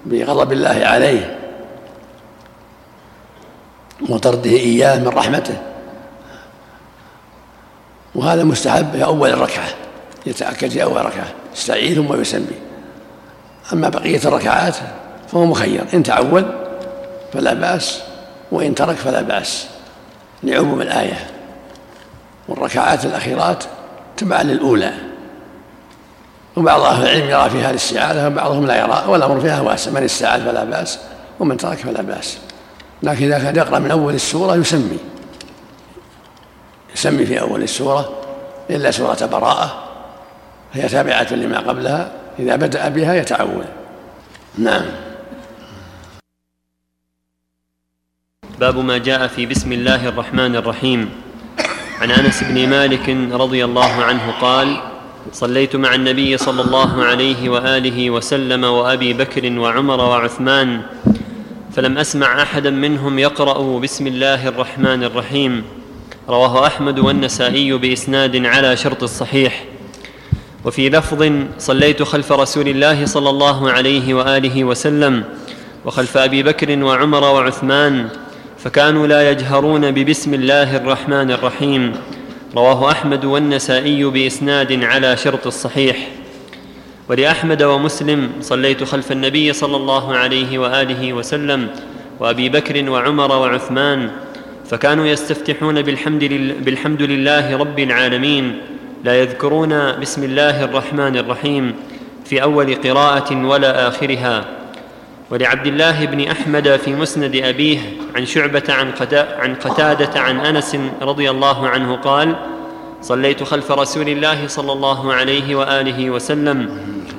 [0.05, 1.39] بغضب الله عليه
[4.09, 5.57] وطرده إياه من رحمته.
[8.15, 9.69] وهذا مستحب في أول الركعة
[10.25, 12.59] يتأكد في أول ركعة يستعيذ ثم يسمي.
[13.73, 14.75] أما بقية الركعات
[15.31, 16.45] فهو مخير إن تعول
[17.33, 18.08] فلا بأس.
[18.51, 19.67] وإن ترك فلا بأس
[20.43, 21.27] لعموم الآية.
[22.47, 23.63] والركعات الأخيرات
[24.17, 24.93] تبعا للأولى.
[26.57, 30.63] وبعض أهل العلم يرى فيها الاستعاذة وبعضهم لا يرى والأمر فيها واسع من استعاذ فلا
[30.63, 30.99] بأس
[31.39, 32.37] ومن ترك فلا بأس.
[33.03, 34.97] لكن إذا كان يقرأ من أول السورة يسمي.
[36.95, 38.13] يسمي في أول السورة
[38.69, 39.83] إلا سورة براءة.
[40.73, 42.11] فهي تابعة لما قبلها.
[42.39, 43.65] إذا بدأ بها يتعوذ
[44.57, 44.85] نعم.
[48.59, 51.09] باب ما جاء في بسم الله الرحمن الرحيم.
[52.01, 54.77] عن أنس بن مالك رضي الله عنه قال
[55.33, 60.81] صليت مع النبي صلى الله عليه وآله وسلم وأبي بكر وعمر وعثمان
[61.75, 65.63] فلم أسمع أحدا منهم يقرأ بسم الله الرحمن الرحيم.
[66.29, 69.63] رواه أحمد والنسائي بإسناد على شرط الصحيح.
[70.65, 75.23] وفي لفظ صليت خلف رسول الله صلى الله عليه وآله وسلم
[75.85, 78.09] وخلف أبي بكر وعمر وعثمان
[78.63, 81.95] فكانوا لا يجهرون ببسم الله الرحمن الرحيم.
[82.55, 86.07] رواه أحمد والنسائي بإسناد على شرط الصحيح.
[87.09, 91.67] ولأحمد ومسلم صليت خلف النبي صلى الله عليه وآله وسلم
[92.19, 94.11] وأبي بكر وعمر وعثمان
[94.69, 98.57] فكانوا يستفتحون بالحمد, لله بالحمد لله رب العالمين
[99.03, 101.75] لا يذكرون بسم الله الرحمن الرحيم
[102.25, 104.58] في أول قراءة ولا آخرها.
[105.31, 107.79] ولعبد الله بن أحمد في مسند أبيه
[108.15, 108.91] عن شعبة عن,
[109.39, 112.35] عن قتادة عن أنس رضي الله عنه قال
[113.01, 116.69] صليت خلف رسول الله صلى الله عليه وآله وسلم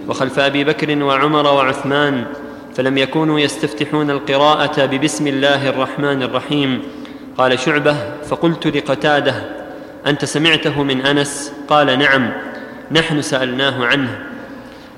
[0.09, 2.25] وخلف أبي بكر وعمر وعثمان
[2.75, 6.83] فلم يكونوا يستفتحون القراءة ببسم الله الرحمن الرحيم.
[7.39, 7.97] قال شعبة
[8.29, 9.35] فقلت لقتادة
[10.07, 12.31] أنت سمعته من أنس؟ قال نعم
[12.93, 14.30] نحن سألناه عنه.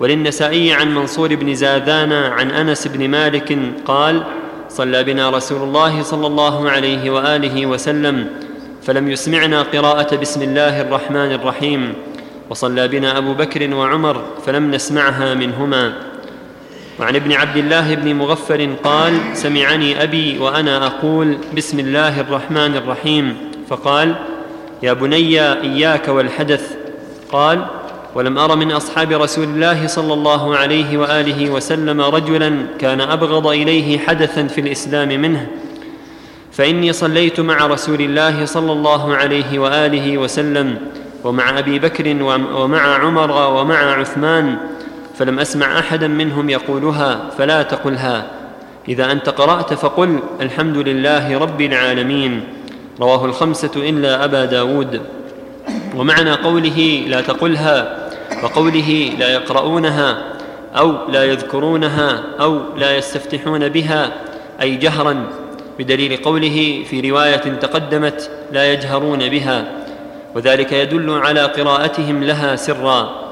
[0.02, 4.22] وللنسائي عن منصور بن زاذان عن أنس بن مالك قال
[4.68, 8.26] صلى بنا رسول الله صلى الله عليه وآله وسلم
[8.82, 11.94] فلم يسمعنا قراءة بسم الله الرحمن الرحيم
[12.50, 15.92] وصلى بنا أبو بكر وعمر فلم نسمعها منهما.
[17.00, 23.36] وعن ابن عبد الله بن مغفر قال سمعني أبي وأنا أقول بسم الله الرحمن الرحيم
[23.68, 24.14] فقال
[24.82, 26.76] يا بني إياك والحدث
[27.32, 27.64] قال
[28.14, 33.98] ولم أر من أصحاب رسول الله صلى الله عليه وآله وسلم رجلا كان أبغض إليه
[33.98, 35.46] حدثا في الإسلام منه.
[36.52, 40.76] فإني صليت مع رسول الله صلى الله عليه وآله وسلم
[41.24, 42.22] ومع أبي بكر
[42.54, 44.56] ومع عمر ومع عثمان
[45.18, 48.26] فلم أسمع أحدا منهم يقولها فلا تقلها.
[48.88, 52.40] إذا أنت قرأت فقل الحمد لله رب العالمين.
[53.00, 55.00] رواه الخمسة إلا أبا داود.
[55.96, 58.01] ومعنى قوله لا تقلها
[58.42, 60.18] وقوله لا يقرؤونها
[60.76, 64.12] أو لا يذكرونها أو لا يستفتحون بها
[64.62, 65.26] أي جهرا
[65.78, 69.64] بدليل قوله في رواية تقدمت لا يجهرون بها.
[70.34, 73.22] وذلك يدل على قراءتهم لها سرا.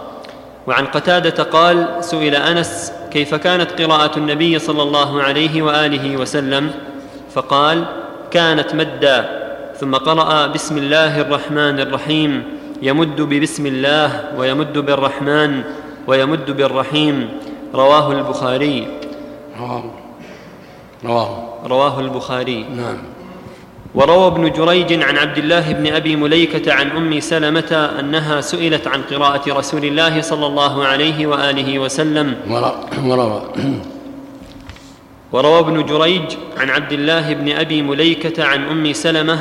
[0.66, 6.70] وعن قتادة قال سئل أنس كيف كانت قراءة النبي صلى الله عليه وآله وسلم؟
[7.34, 7.84] فقال
[8.30, 9.40] كانت مدا.
[9.80, 12.59] ثم قرأ بسم الله الرحمن الرحيم.
[12.82, 15.62] يمد ببسم الله ويمد بالرحمن
[16.06, 17.28] ويمد بالرحيم.
[17.74, 18.86] رواه البخاري.
[19.60, 19.84] رواه.
[21.04, 21.58] رواه.
[21.66, 22.64] رواه البخاري.
[22.76, 22.98] نعم.
[23.94, 29.02] وروى ابن جريج عن عبد الله بن أبي مليكة عن أم سلمة أنها سئلت عن
[29.02, 32.36] قراءة رسول الله صلى الله عليه وآله وسلم.
[32.48, 33.42] وروى
[35.32, 36.22] وروى ابن جريج
[36.58, 39.38] عن عبد الله بن أبي مليكة عن أم سلمة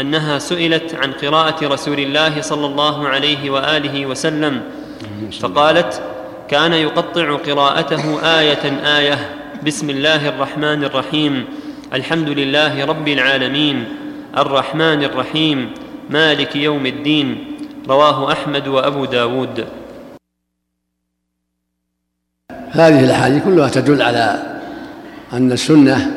[0.00, 4.62] أنها سئلت عن قراءة رسول الله صلى الله عليه وآله وسلم
[5.40, 6.02] فقالت
[6.48, 8.64] كان يقطع قراءته آية
[8.98, 9.18] آية.
[9.66, 11.44] بسم الله الرحمن الرحيم.
[11.92, 13.84] الحمد لله رب العالمين.
[14.36, 15.70] الرحمن الرحيم.
[16.10, 17.56] مالك يوم الدين.
[17.88, 19.66] رواه أحمد وأبو داود.
[22.70, 24.58] هذه الأحاديث كلها تدل على
[25.32, 26.10] أن السنة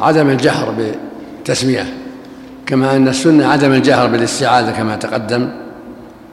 [0.00, 2.05] عدم الجهر بالتسميه
[2.66, 5.48] كما أن السنة عدم الجهر بالاستعاذة كما تقدم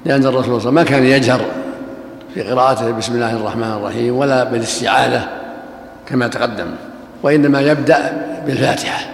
[0.06, 1.41] لأن الرسول صلى الله عليه وسلم ما كان يجهر
[2.34, 5.30] في قراءته بسم الله الرحمن الرحيم ولا بالاستعاذة
[6.10, 6.67] كما تقدم
[7.24, 9.06] وإنما يبدأ بالفاتحة.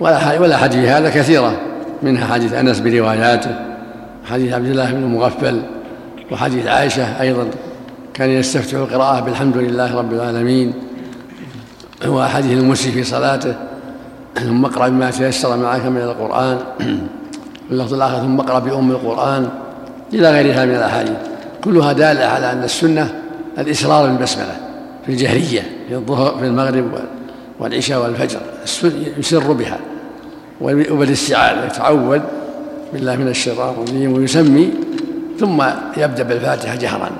[0.00, 1.60] ولا ولا حديث هذا كثيرة
[2.02, 3.54] منها حديث أنس برواياته
[4.30, 5.62] حديث عبد الله بن المغفل
[6.30, 7.50] وحديث عائشة أيضا
[8.14, 10.74] كان يستفتح القراءة بالحمد لله رب العالمين
[12.08, 13.69] وحديث المسي في صلاته.
[14.34, 16.58] ثم اقرأ بما تيسر معك من القرآن
[17.70, 19.48] اللفظ الآخر ثم اقرأ بأم القرآن
[20.12, 21.16] إلى غيرها من الأحاديث.
[21.64, 23.14] كلها دالة على أن السنة
[23.58, 24.56] الإسرار بالبسملة
[25.06, 26.90] في الجهرية في الظهر في المغرب
[27.58, 28.40] والعشاء والفجر
[29.18, 29.78] يسر بها
[30.60, 32.20] وبالاستعاذة يتعوذ
[32.92, 34.70] بالله من الشيطان الرجيم ويسمي
[35.40, 35.62] ثم
[35.96, 37.10] يبدأ بالفاتحة جهرا.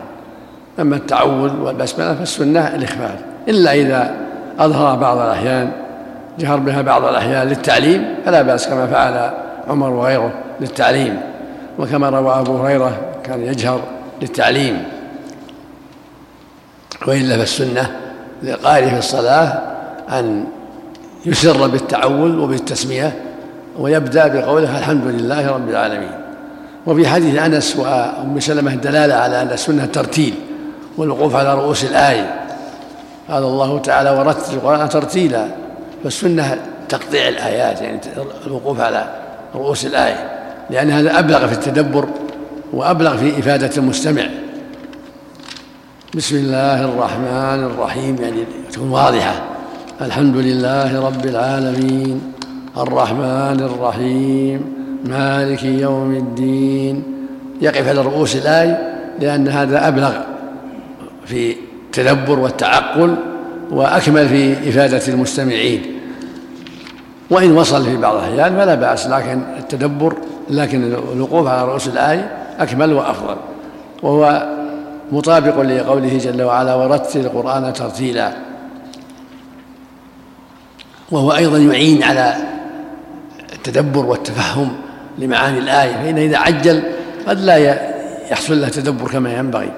[0.81, 3.15] أما التعوذ والبسملة فالسنة الإخفاف
[3.49, 4.15] إلا إذا
[4.59, 5.71] أظهر بعض الأحيان
[6.41, 9.31] جهر بها بعض الأحيان للتعليم فلا بأس كما فعل
[9.69, 11.21] عمر وغيره للتعليم.
[11.79, 13.81] وكما روى أبو هريرة كان يجهر
[14.23, 14.85] للتعليم.
[17.07, 17.91] وإلا فالسنة
[18.43, 19.59] للقارئ في الصلاة
[20.09, 20.45] أن
[21.27, 23.13] يسر بالتعول وبالتسمية
[23.79, 26.13] ويبدأ بقوله الحمد لله رب العالمين.
[26.87, 30.35] وفي حديث أنس وأم سلمة دلالة على أن السنة ترتيل
[30.97, 32.35] والوقوف على رؤوس الآية.
[33.31, 35.47] قال الله تعالى ورتل القرآن ترتيلا
[36.05, 36.59] فالسنة
[36.89, 38.01] تقطيع الآيات يعني
[38.47, 39.09] الوقوف على
[39.55, 40.31] رؤوس الآية
[40.71, 42.09] لأن هذا أبلغ في التدبر
[42.73, 44.27] وأبلغ في إفادة المستمع.
[46.15, 49.43] بسم الله الرحمن الرحيم يعني تكون واضحة.
[50.01, 52.33] الحمد لله رب العالمين
[52.77, 57.03] الرحمن الرحيم مالك يوم الدين.
[57.61, 60.13] يقف على رؤوس الآية لأن هذا أبلغ
[61.27, 63.17] في التدبر والتعقل
[63.71, 65.83] وأكمل في إفادة المستمعين.
[67.31, 70.17] وإن وصل في بعض الأحيان فلا بأس لكن التدبر
[70.51, 73.37] لكن الوقوف على رؤوس الآية أكمل وأفضل.
[74.03, 74.49] وهو
[75.13, 78.33] مطابق لقوله جل وعلا ورتل القرآن ترتيلا
[81.11, 82.35] وهو أيضا يعين على
[83.53, 84.73] التدبر والتفهم
[85.19, 86.83] لمعاني الآية فإن إذا عجل
[87.27, 87.57] قد لا
[88.31, 89.71] يحصل له تدبر كما ينبغي.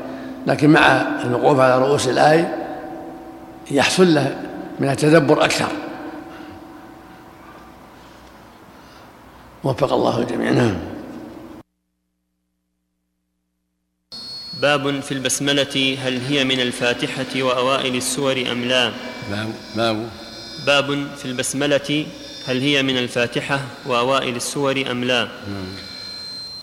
[0.47, 2.62] لكن مع الوقوف على رؤوس الآية
[3.73, 4.41] يحصل له
[4.81, 5.69] من التدبر أكثر.
[9.65, 10.77] وفق الله الجميع نعم.
[14.63, 18.93] باب في البسملة هل هي من الفاتحة وأوائل السور أم لا؟
[19.31, 20.11] باب باب
[20.67, 22.07] باب في البسملة
[22.47, 25.29] هل هي من الفاتحة وأوائل السور أم لا؟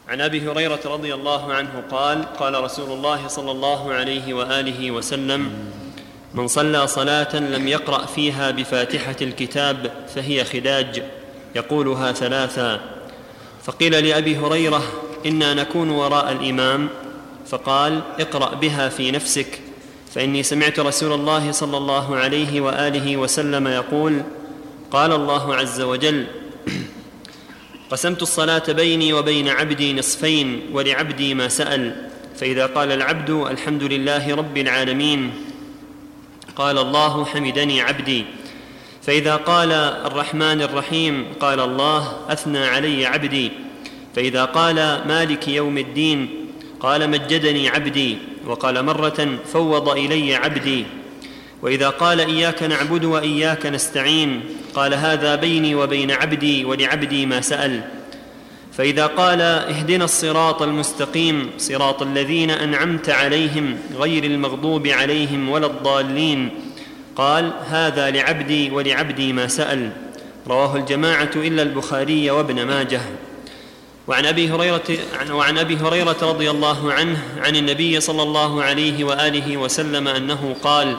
[0.07, 5.51] عن أبي هريرة رضي الله عنه قال قال رسول الله صلى الله عليه وآله وسلم
[6.33, 11.03] من صلى صلاة لم يقرأ فيها بفاتحة الكتاب فهي خداج
[11.55, 12.79] يقولها ثلاثا
[13.63, 14.83] فقيل لأبي هريرة
[15.25, 16.89] إنا نكون وراء الإمام.
[17.47, 19.59] فقال اقرأ بها في نفسك.
[20.15, 24.21] فإني سمعت رسول الله صلى الله عليه وآله وسلم يقول
[24.91, 26.25] قال الله عز وجل
[27.91, 32.09] قسمت الصلاة بيني وبين عبدي نصفين ولعبدي ما سأل.
[32.35, 35.48] فإذا قال العبد الحمد لله رب العالمين.
[36.55, 38.25] قال الله حمدني عبدي.
[39.01, 39.71] فإذا قال
[40.05, 43.51] الرحمن الرحيم قال الله أثنى علي عبدي.
[44.15, 44.75] فإذا قال
[45.07, 46.29] مالك يوم الدين
[46.79, 48.17] قال مجدني عبدي.
[48.47, 50.85] وقال مرة فوض إلي عبدي.
[51.61, 54.41] وإذا قال إياك نعبد وإياك نستعين
[54.73, 57.98] قال هذا بيني وبين عبدي ولعبدي ما سأل.
[58.79, 66.49] فإذا قال اهدنا الصراط المستقيم صراط الذين أنعمت عليهم غير المغضوب عليهم ولا الضالين
[67.15, 69.91] قال هذا لعبدي ولعبدي ما سأل
[70.47, 73.01] رواه الجماعة إلا البخاري وابن ماجه.
[74.07, 74.97] وعن أبي هريرة
[75.31, 80.97] وعن أبي هريرة رضي الله عنه عن النبي صلى الله عليه وآله وسلم أنه قال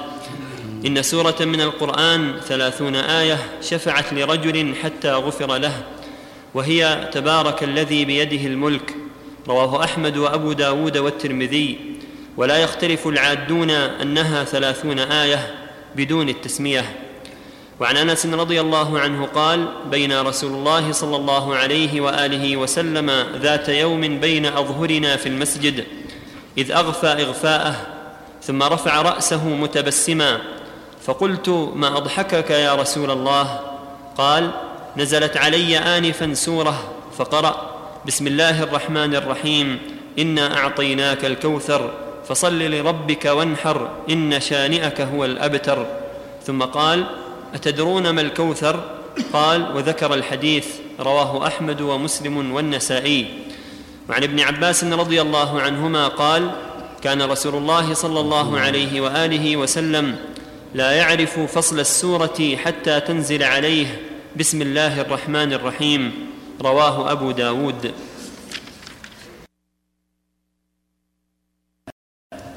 [0.86, 5.82] إن سورة من القرآن ثلاثون آية شفعت لرجل حتى غفر له
[6.54, 8.94] وهي تبارك الذي بيده الملك.
[9.48, 11.78] رواه أحمد وأبو داود والترمذي.
[12.36, 15.54] ولا يختلف العادون أنها ثلاثون آية
[15.96, 17.10] بدون التسمية.
[17.80, 23.68] وعن أنس رضي الله عنه قال بين رسول الله صلى الله عليه وآله وسلم ذات
[23.68, 25.84] يوم بين أظهرنا في المسجد
[26.58, 27.76] إذ أغفى إغفاءه
[28.42, 30.40] ثم رفع رأسه متبسما
[31.02, 33.60] فقلت ما أضحكك يا رسول الله؟
[34.18, 34.50] قال
[34.96, 37.70] نزلت علي انفا سورة فقرأ
[38.06, 39.78] بسم الله الرحمن الرحيم
[40.18, 41.90] إنا أعطيناك الكوثر
[42.28, 45.86] فصل لربك وانحر إن شانئك هو الأبتر.
[46.46, 47.06] ثم قال
[47.54, 48.80] أتدرون ما الكوثر؟
[49.32, 50.66] قال وذكر الحديث
[51.00, 53.26] رواه أحمد ومسلم والنسائي.
[54.08, 56.50] وعن ابن عباس رضي الله عنهما قال
[57.02, 60.16] كان رسول الله صلى الله عليه وآله وسلم
[60.74, 63.86] لا يعرف فصل السورة حتى تنزل عليه
[64.36, 66.12] بسم الله الرحمن الرحيم.
[66.62, 67.92] رواه أبو داود.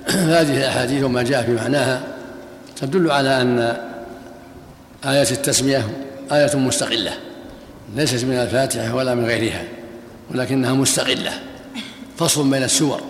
[0.08, 2.04] هذه الأحاديث وما جاء في معناها
[2.76, 3.60] تدل على أن
[5.06, 7.12] آية التسمية آية مستقلة
[7.96, 9.64] ليست من الفاتحة ولا من غيرها
[10.32, 11.32] ولكنها مستقلة
[12.18, 13.02] فصل بين السور.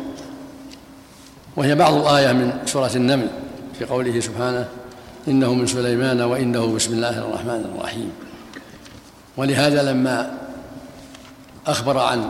[1.55, 3.27] وهي بعض آية من سورة النمل
[3.79, 4.67] في قوله سبحانه
[5.27, 8.22] إنه من سليمان وإنه بسم الله الرحمن الرحيم.
[9.37, 10.31] ولهذا لما
[11.67, 12.27] أخبر عن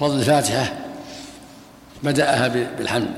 [0.00, 0.72] فضل الفاتحة
[2.02, 3.10] بدأها بالحمد.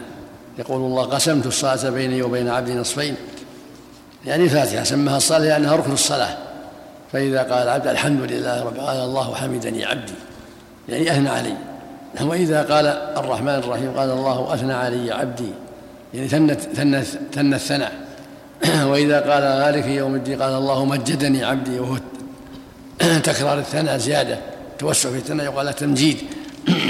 [0.59, 3.14] يقول الله قسمت الصلاة بيني وبين عبدي نصفين.
[4.26, 6.37] يعني الفاتحة سماها الصلاة لأنها ركن الصلاة.
[7.12, 10.14] فإذا قال العبد الحمد لله رب قال الله حمدني عبدي.
[10.89, 11.55] يعني أثنى علي.
[12.20, 15.51] وإذا قال الرحمن الرحيم قال الله أثنى علي عبدي.
[16.14, 17.05] يعني ثنت ثنت
[17.35, 17.93] ثنى الثناء.
[18.91, 21.97] وإذا قال مالك يوم الدين قال الله مجدني عبدي وهو
[23.24, 24.38] تكرار الثناء زيادة
[24.78, 26.16] توسع في الثناء يقال تمجيد.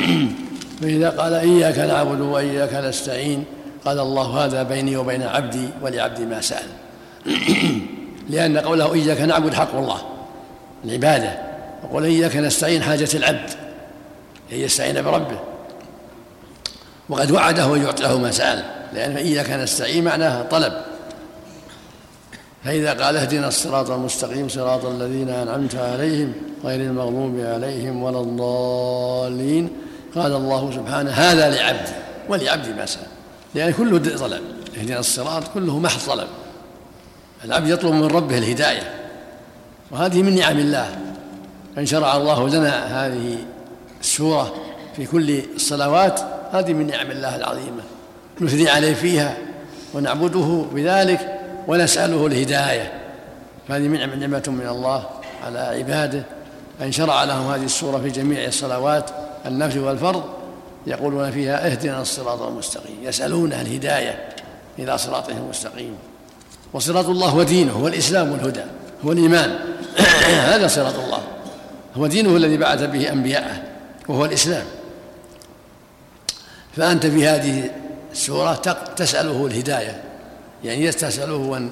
[0.83, 3.45] فإذا قال إياك نعبد وإياك نستعين
[3.85, 6.67] قال الله هذا بيني وبين عبدي ولعبدي ما سأل.
[8.31, 10.03] لأن قوله إياك نعبد حق الله
[10.85, 11.39] العبادة.
[11.85, 13.51] وقول إياك نستعين حاجة العبد
[14.53, 15.39] أن يستعين بربه.
[17.09, 20.92] وقد وعده أن يعطيه ما سأل لأن إياك نستعين معناها طلب.
[22.65, 26.33] فإذا قال اهدنا الصراط المستقيم صراط الذين أنعمت عليهم
[26.65, 29.69] غير المغضوب عليهم ولا الضالين.
[30.15, 31.93] قال الله سبحانه هذا لعبدي
[32.29, 33.07] ولعبدي ما سأل
[33.55, 34.41] لأن كله طلب
[34.79, 36.29] اهدنا الصراط كله محض طلب
[37.45, 38.95] العبد يطلب من ربه الهداية.
[39.91, 40.99] وهذه من نعم الله.
[41.79, 43.39] أن شرع الله لنا هذه
[44.01, 44.55] السورة
[44.97, 46.21] في كل الصلوات
[46.53, 47.83] هذه من نعم الله العظيمة.
[48.41, 49.37] نثني عليه فيها
[49.95, 51.42] ونعبده بذلك.
[51.69, 52.93] ونسأله الهداية.
[53.69, 55.09] فهذه نعمة من الله
[55.47, 56.23] على عباده.
[56.83, 59.11] أن شرع لهم هذه السورة في جميع الصلوات
[59.47, 60.25] النفل والفرض
[60.87, 62.97] يقولون فيها اهدنا الصراط المستقيم.
[63.03, 64.29] يسألونه الهداية
[64.79, 65.97] إلى صراطه المستقيم.
[66.73, 68.65] وصراط الله هو دينه هو الإسلام والهدى
[69.05, 69.59] هو الإيمان.
[70.53, 71.21] هذا صراط الله.
[71.97, 73.63] هو دينه الذي بعث به أنبياءه
[74.09, 74.65] وهو الإسلام.
[76.77, 77.71] فأنت في هذه
[78.13, 78.55] السورة
[78.97, 80.12] تسأله الهداية.
[80.65, 81.71] يعني تسأله أن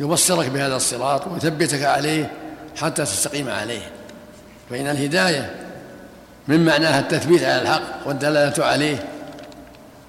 [0.00, 2.30] يبصرك بهذا الصراط ويثبتك عليه
[2.76, 3.90] حتى تستقيم عليه.
[4.70, 5.54] فإن الهداية
[6.48, 9.04] من معناها التثبيت على الحق والدلالة عليه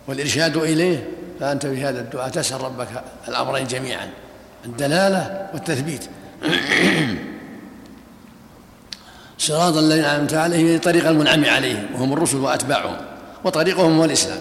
[0.07, 1.07] والإرشاد إليه
[1.39, 2.87] فأنت في هذا الدعاء تسأل ربك
[3.27, 4.09] الأمرين جميعا
[4.65, 6.09] الدلالة والتثبيت.
[9.37, 12.97] صراط الذين أنعمت عليهم طريق المنعم عليهم وهم الرسل وأتباعهم
[13.43, 14.39] وطريقهم هو الإسلام.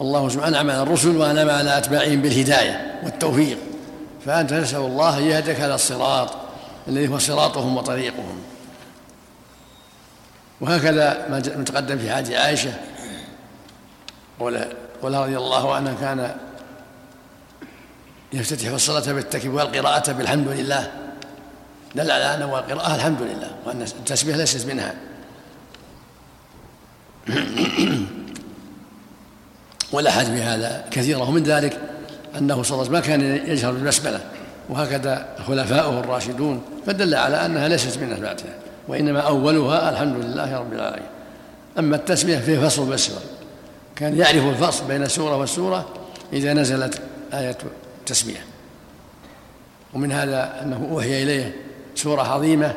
[0.00, 3.58] الله سبحانه أنعم على الرسل وأنعم على أتباعهم بالهداية والتوفيق.
[4.26, 6.30] فأنت تسأل الله يهدك على الصراط
[6.88, 8.38] الذي هو صراطهم وطريقهم.
[10.60, 12.72] وهكذا ما تقدم في حديث عائشة
[14.40, 14.68] ولا
[15.02, 16.34] رضي الله عنه كان
[18.32, 20.92] يفتتح الصلاة بالتكبير والقراءة بالحمد لله.
[21.94, 24.94] دل على أنه القراءة الحمد لله وأن التسبيح ليست منها.
[29.92, 31.78] والأحاديث بهذا كثيرة ومن ذلك
[32.38, 34.20] أنه صلى الله عليه وسلم ما كان يجهر بالبسملة
[34.68, 38.54] وهكذا خلفاؤه الراشدون فدل على أنها ليست من الفاتحة
[38.88, 41.08] وإنما أولها الحمد لله رب العالمين.
[41.78, 43.18] أما التسمية فيه فصل بسمة
[43.96, 45.88] كان يعرف الفصل بين السورة والسورة
[46.32, 47.00] إذا نزلت
[47.34, 47.58] آية
[48.00, 48.44] التسمية
[49.94, 51.56] ومن هذا أنه أوحي إليه
[51.94, 52.74] سورة عظيمة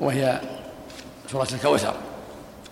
[0.00, 0.40] وهي
[1.32, 1.94] سورة الكوثر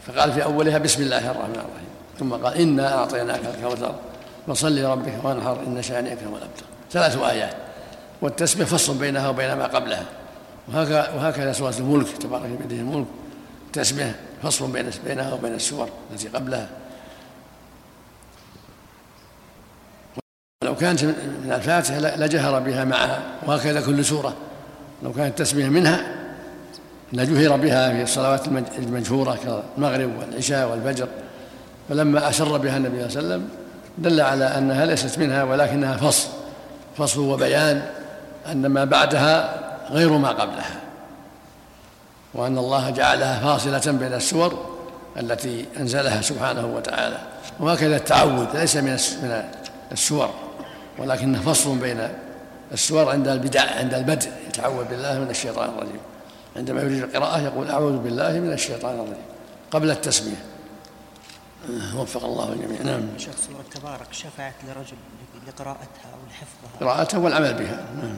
[0.06, 1.81] فقال في أولها بسم الله الرحمن الرحيم.
[2.18, 3.94] ثم قال إنا أعطيناك الكوثر
[4.46, 6.64] فصل لربك وانحر إن شانئك هو الأبتر.
[6.90, 7.54] ثلاث آيات.
[8.22, 10.04] والتسبيح فصل بينها وبين ما قبلها.
[11.16, 13.06] وهكذا سورة الملك تبارك بيده الملك.
[13.66, 16.68] التسبيح فصل بين بينها وبين السور التي قبلها.
[20.62, 23.22] ولو كانت من الفاتحة لجهر بها معها.
[23.46, 24.34] وهكذا كل سورة.
[25.02, 26.14] لو كانت التسبيح منها
[27.12, 28.48] لجهر بها في الصلوات
[28.78, 31.08] المجهورة كالمغرب والعشاء والفجر.
[31.88, 33.48] فلما أسر بها النبي صلى الله عليه وسلم
[33.98, 36.28] دل على أنها ليست منها ولكنها فصل
[36.96, 37.82] فصل وبيان
[38.46, 39.60] أن ما بعدها
[39.90, 40.80] غير ما قبلها
[42.34, 44.72] وأن الله جعلها فاصلة بين السور
[45.16, 47.18] التي أنزلها سبحانه وتعالى
[47.60, 48.98] وهكذا التعود ليس من
[49.92, 50.30] السور
[50.98, 52.08] ولكنه فصل بين
[52.72, 56.00] السور عند البدع عند البدء يتعوذ بالله من الشيطان الرجيم.
[56.56, 59.16] عندما يريد القراءة يقول أعوذ بالله من الشيطان الرجيم
[59.70, 60.51] قبل التسمية
[61.96, 62.82] وفق الله الجميع.
[62.82, 63.18] نعم.
[63.18, 64.96] شيخ سورة تبارك شفعت لرجل
[65.48, 67.86] لقراءتها أو لحفظها قراءتها والعمل بها.
[68.02, 68.16] نعم.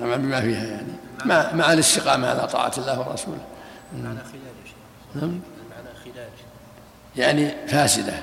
[0.00, 0.92] العمل بما فيها يعني.
[1.24, 3.44] مع مع الاستقامة على طاعة الله ورسوله.
[3.96, 4.16] يا
[4.64, 4.74] شيخ
[5.14, 5.22] نعم.
[5.24, 6.32] المعنى خداج
[7.16, 8.14] يعني فاسدة.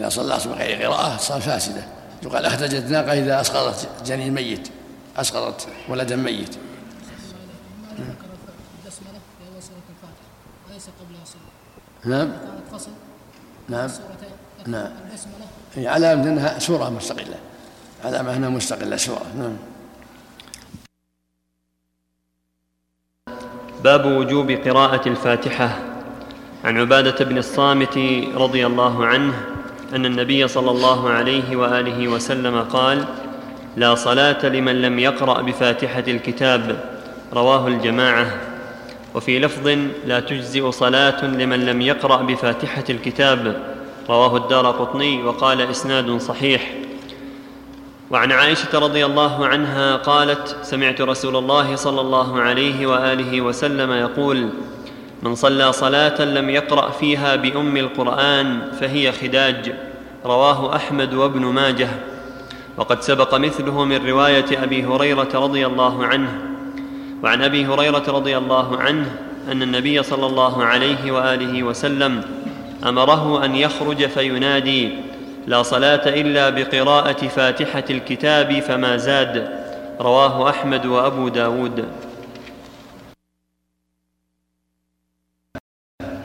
[0.00, 1.84] إذا صلى بغير قراءة صار فاسدة.
[2.22, 4.68] يقال أخرجت ناقة إذا أسقطت جنين ميت
[5.16, 6.56] أسقطت ولدا ميت.
[12.04, 12.28] نعم.
[12.28, 12.55] فصل
[13.68, 13.90] نعم.
[14.66, 14.90] نعم.
[15.74, 17.36] هي علامة أنها سورة مستقلة.
[18.04, 19.26] علامة أنها مستقلة سورة.
[19.38, 19.56] نعم.
[23.84, 25.78] باب وجوب قراءة الفاتحة.
[26.64, 27.98] عن عبادة بن الصامت
[28.34, 29.34] رضي الله عنه
[29.94, 33.04] أن النبي صلى الله عليه وآله وسلم قال
[33.76, 36.84] لا صلاة لمن لم يقرأ بفاتحة الكتاب.
[37.32, 38.55] رواه الجماعة.
[39.16, 39.68] وفي لفظ
[40.06, 43.62] لا تجزئ صلاة لمن لم يقرأ بفاتحة الكتاب.
[44.08, 46.74] رواه الدار قطني وقال إسناد صحيح.
[48.10, 54.48] وعن عائشة رضي الله عنها قالت سمعت رسول الله صلى الله عليه وآله وسلم يقول
[55.22, 59.74] من صلى صلاة لم يقرأ فيها بأم القرآن فهي خداج
[60.24, 61.88] رواه أحمد وابن ماجه.
[62.76, 66.55] وقد سبق مثله من رواية أبي هريرة رضي الله عنه.
[67.22, 69.06] وعن أبي هريرة رضي الله عنه
[69.52, 72.22] أن النبي صلى الله عليه وآله وسلم
[72.84, 74.90] أمره أن يخرج فينادي
[75.46, 79.48] لا صلاة إلا بقراءة فاتحة الكتاب فما زاد.
[80.00, 81.84] رواه أحمد وأبو داود.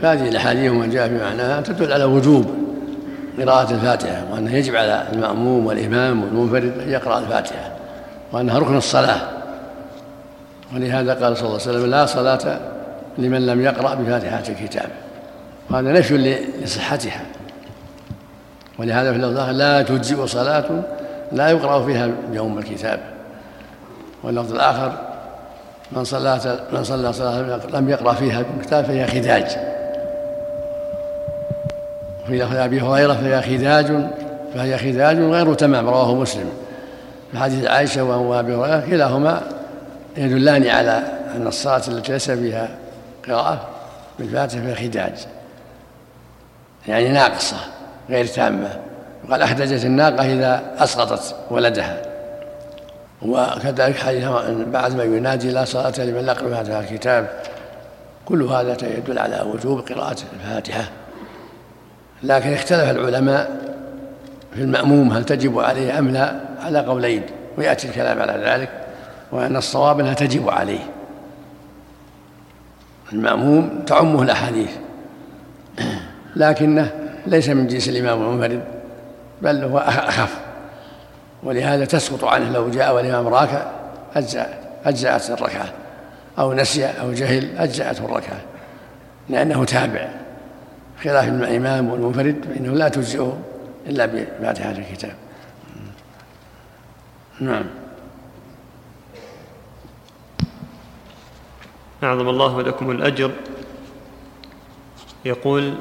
[0.02, 2.56] هذه الأحاديث وما جاء في معناها تدل على وجوب
[3.40, 7.72] قراءة الفاتحة وأنه يجب على المأموم والإمام والمنفرد أن يقرأ الفاتحة
[8.32, 9.41] وأنها ركن الصلاة.
[10.76, 12.60] ولهذا قال صلى الله عليه وسلم لا صلاة
[13.18, 14.90] لمن لم يقرأ بفاتحة الكتاب.
[15.70, 16.18] وهذا نفي
[16.64, 17.22] لصحتها.
[18.80, 20.66] ولهذا في اللفظ لا تجزئ صلاة
[21.32, 23.00] لا يقرأ فيها بأم الكتاب.
[24.24, 24.94] واللفظ الآخر
[25.92, 29.58] من صلى من صلى صلاة لم يقرأ فيها بالكتاب فهي خداج.
[32.24, 34.10] وفي لفظ أبي هريرة فهي خداج
[34.54, 36.50] فهي خداج غير تمام رواه مسلم.
[37.32, 39.42] في حديث عائشة وأبي هريرة كلاهما
[40.18, 41.04] يدلان على
[41.36, 42.70] أن الصلاة التي ليس فيها
[43.28, 43.70] قراءة
[44.20, 45.28] بالفاتحة فيها خداج
[46.88, 47.58] يعني ناقصة
[48.10, 48.80] غير تامة.
[49.28, 52.02] وقال أحدجت الناقة إذا أسقطت ولدها.
[53.22, 54.26] وكذلك حديث
[54.68, 57.30] بعد ما ينادي لا صلاة لمن لا فاتحة الكتاب.
[58.26, 60.84] كل هذا يدل على وجوب قراءة الفاتحة.
[62.24, 63.52] لكن اختلف العلماء
[64.54, 67.24] في المأموم هل تجب عليه أم لا على قولين
[67.58, 68.70] ويأتي الكلام على ذلك.
[69.32, 70.80] وأن الصواب أنها تجب عليه.
[73.14, 74.72] المأموم تعمه الأحاديث.
[76.36, 76.92] لكنه
[77.28, 78.64] ليس من جنس الإمام المنفرد
[79.42, 80.40] بل هو أخف.
[81.44, 83.72] ولهذا تسقط عنه لو جاء والإمام راكع
[84.16, 85.74] أجزأت أجزأت الركعة.
[86.40, 88.42] أو نسي أو جهل أجزأته الركعة.
[89.30, 90.08] لأنه تابع.
[91.04, 93.38] خلاف الإمام والمنفرد فإنه لا تجزئه
[93.88, 95.14] إلا بفاتحة الكتاب.
[97.40, 97.66] نعم.
[102.04, 103.32] أعظم الله لكم الأجر.
[105.26, 105.74] يقول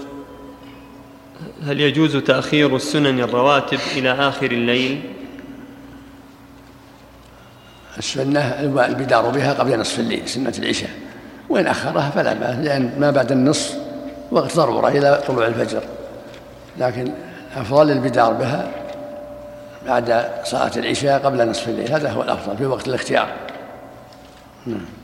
[1.62, 5.02] هل يجوز تأخير السنن الرواتب إلى آخر الليل؟
[7.98, 8.40] السنة
[8.86, 10.90] البدار بها قبل نصف الليل سنة العشاء.
[11.48, 13.76] وإن أخرها فلا بأس لأن ما بعد النصف
[14.30, 15.82] وقت ضرورة إلى طلوع الفجر.
[16.78, 17.12] لكن
[17.56, 18.70] أفضل البدار بها
[19.86, 23.28] بعد صلاة العشاء قبل نصف الليل هذا هو الأفضل في وقت الاختيار.
[24.66, 24.99] نعم.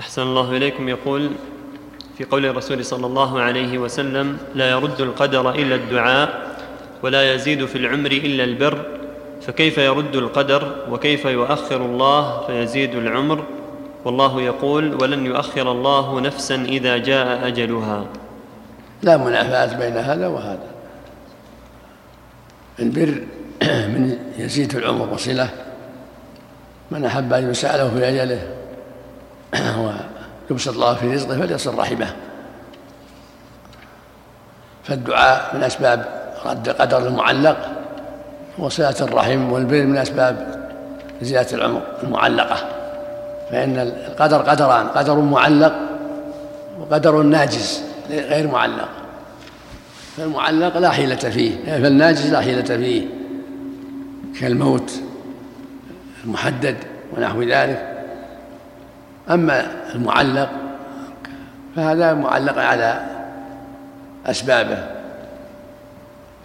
[0.00, 0.88] أحسن الله إليكم.
[0.88, 1.30] يقول
[2.18, 6.56] في قول الرسول صلى الله عليه وسلم لا يرد القدر إلا الدعاء
[7.02, 8.86] ولا يزيد في العمر إلا البر
[9.42, 13.44] فكيف يرد القدر وكيف يؤخر الله فيزيد العمر؟
[14.04, 18.04] والله يقول ولن يؤخر الله نفسا إذا جاء أجلها.
[19.02, 20.68] لا منافاة بين هذا وهذا.
[22.78, 23.14] البر
[23.92, 25.48] من يزيد العمر وصلة
[26.90, 28.55] من أحب أن يسعى له في أجله.
[30.50, 32.16] ويبسط الله في رزقه فليصل رحمه.
[34.84, 36.06] فالدعاء من أسباب
[36.46, 37.56] رد القدر المعلق
[38.58, 40.66] وصلة الرحم والبر من أسباب
[41.22, 42.56] زيادة العمر المعلقة.
[43.50, 45.74] فإن القدر قدران قدر معلق
[46.80, 48.88] وقدر ناجز غير معلق.
[50.16, 53.06] فالمعلق لا حيلة فيه فالناجز لا حيلة فيه.
[54.40, 54.92] كالموت
[56.24, 56.76] المحدد
[57.16, 57.95] ونحو ذلك.
[59.30, 60.48] أما المعلق
[61.76, 63.00] فهذا معلق على
[64.26, 64.78] أسبابه.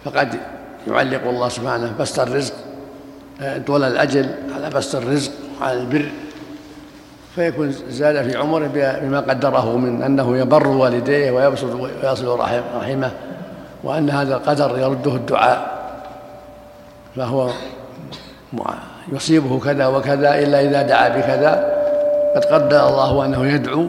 [0.04, 0.34] فقد
[0.88, 2.54] يعلق الله سبحانه بسط الرزق
[3.66, 6.10] طول الأجل على بسط الرزق وعلى البر.
[7.34, 12.38] فيكون زاد في عمره بما قدره من أنه يبر والديه ويبسط ويصل
[12.76, 13.10] رحمه
[13.84, 15.72] وأن هذا القدر يرده الدعاء.
[17.16, 17.50] فهو
[19.12, 21.81] يصيبه كذا وكذا إلا إذا دعا بكذا.
[22.36, 23.86] قد قدر الله أنه يدعو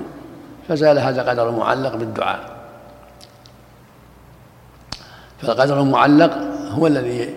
[0.67, 2.39] فزال هذا قدر معلق بالدعاء.
[5.41, 6.37] فالقدر المعلق
[6.71, 7.35] هو الذي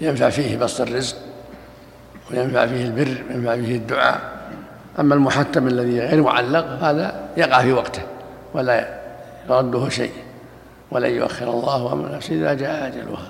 [0.00, 1.16] ينفع فيه بسط الرزق
[2.30, 4.20] وينفع فيه البر وينفع فيه الدعاء.
[4.98, 8.02] أما المحتم الذي غير معلق هذا يقع في وقته
[8.54, 9.00] ولا
[9.50, 10.12] يرده شيء
[10.90, 13.28] ولن يؤخر الله أمر نفسه إذا جاء أجلها.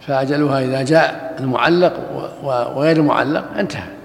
[0.00, 1.92] فأجلها إذا جاء المعلق
[2.42, 4.01] وغير المعلق انتهى.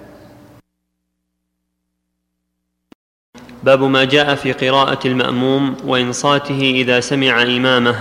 [3.63, 7.95] باب ما جاء في قراءة المأموم وإنصاته إذا سمع إمامه.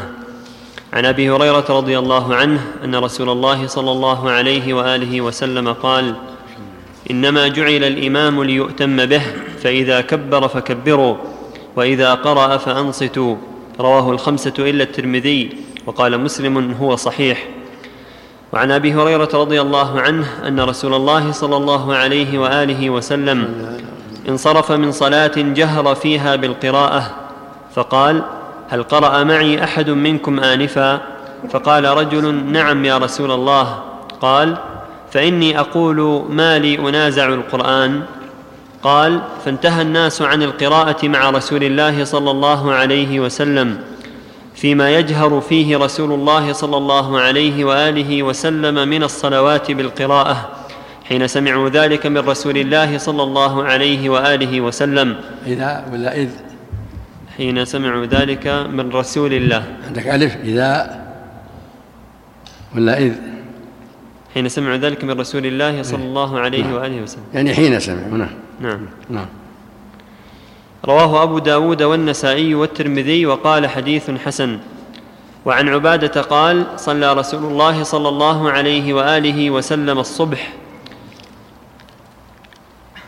[0.92, 6.14] عن أبي هريرة رضي الله عنه أن رسول الله صلى الله عليه وآله وسلم قال
[7.10, 9.22] إنما جعل الإمام ليؤتم به
[9.62, 11.16] فإذا كبر فكبروا
[11.76, 13.36] وإذا قرأ فأنصتوا.
[13.80, 15.50] رواه الخمسة إلا الترمذي
[15.86, 17.48] وقال مسلم هو صحيح.
[18.52, 23.66] وعن أبي هريرة رضي الله عنه أن رسول الله صلى الله عليه وآله وسلم
[24.28, 27.10] انصرف من صلاة جهر فيها بالقراءة
[27.74, 28.22] فقال
[28.68, 31.00] هل قرأ معي أحد منكم آنفا؟
[31.50, 33.78] فقال رجل نعم يا رسول الله.
[34.20, 34.56] قال
[35.12, 38.02] فإني أقول ما لي أنازع القرآن.
[38.82, 43.78] قال فانتهى الناس عن القراءة مع رسول الله صلى الله عليه وسلم
[44.54, 50.48] فيما يجهر فيه رسول الله صلى الله عليه وآله وسلم من الصلوات بالقراءة.
[51.08, 55.16] حين سمعوا ذلك من رسول الله صلى الله عليه وآله وسلم.
[55.46, 56.30] إذا ولا إذ.
[57.36, 59.62] حين سمعوا ذلك من رسول الله.
[59.86, 60.36] عندك ألف.
[60.36, 61.00] إذا
[62.74, 63.12] ولا إذ.
[64.34, 66.74] حين سمعوا ذلك من رسول الله صلى الله عليه نعم.
[66.74, 67.22] وآله وسلم.
[67.34, 68.80] يعني حين سمعوا نعم نعم.
[69.10, 69.26] نعم.
[70.84, 74.58] رواه أبو داود والنسائي والترمذي وقال حديث حسن.
[75.46, 80.65] وعن عبادة قال صلى رسول الله صلى الله عليه وآله وسلم الصبح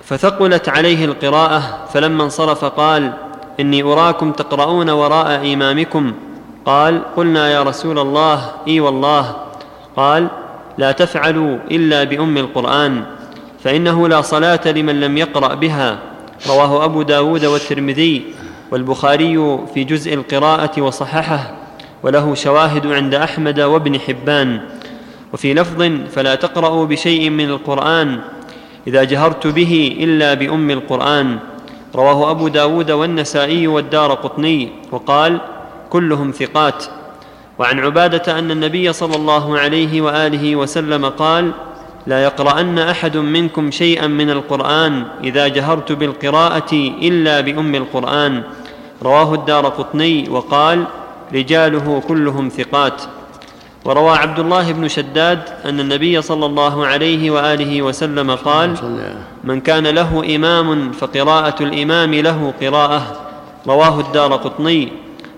[0.09, 3.13] فثقلت عليه القراءة فلما انصرف قال
[3.61, 6.13] إني أراكم تقرؤون وراء إمامكم.
[6.67, 9.37] قال قلنا يا رسول الله إي والله.
[9.97, 10.29] قال
[10.79, 13.03] لا تفعلوا إلا بأم القرآن
[13.65, 15.99] فإنه لا صلاة لمن لم يقرأ بها.
[16.49, 18.25] رواه أبو داود والترمذي
[18.71, 21.55] والبخاري في جزء القراءة وصححه
[22.03, 24.61] وله شواهد عند أحمد وابن حبان.
[25.33, 25.83] وفي لفظ
[26.13, 28.21] فلا تقرأوا بشيء من القرآن
[28.89, 31.39] إذا جهرت به إلا بأم القرآن.
[31.95, 34.69] رواه أبو داود والنسائي والدار قطني.
[34.93, 35.41] وقال
[35.91, 36.85] كلهم ثقات.
[37.59, 41.51] وعن عبادة أن النبي صلى الله عليه وآله وسلم قال
[42.07, 46.73] لا يقرأن أحد منكم شيئا من القرآن إذا جهرت بالقراءة
[47.03, 48.43] إلا بأم القرآن.
[49.03, 50.29] رواه الدار قطني.
[50.29, 50.85] وقال
[51.35, 53.03] رجاله كلهم ثقات.
[53.85, 58.75] وروى عبد الله بن شداد أن النبي صلى الله عليه وآله وسلم قال
[59.45, 63.21] من كان له إمام فقراءة الإمام له قراءة.
[63.67, 64.89] رواه الدار قطني.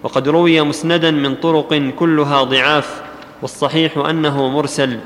[0.03, 3.03] وقد روي مسندا من طرق كلها ضعاف
[3.43, 4.99] والصحيح أنه مرسل.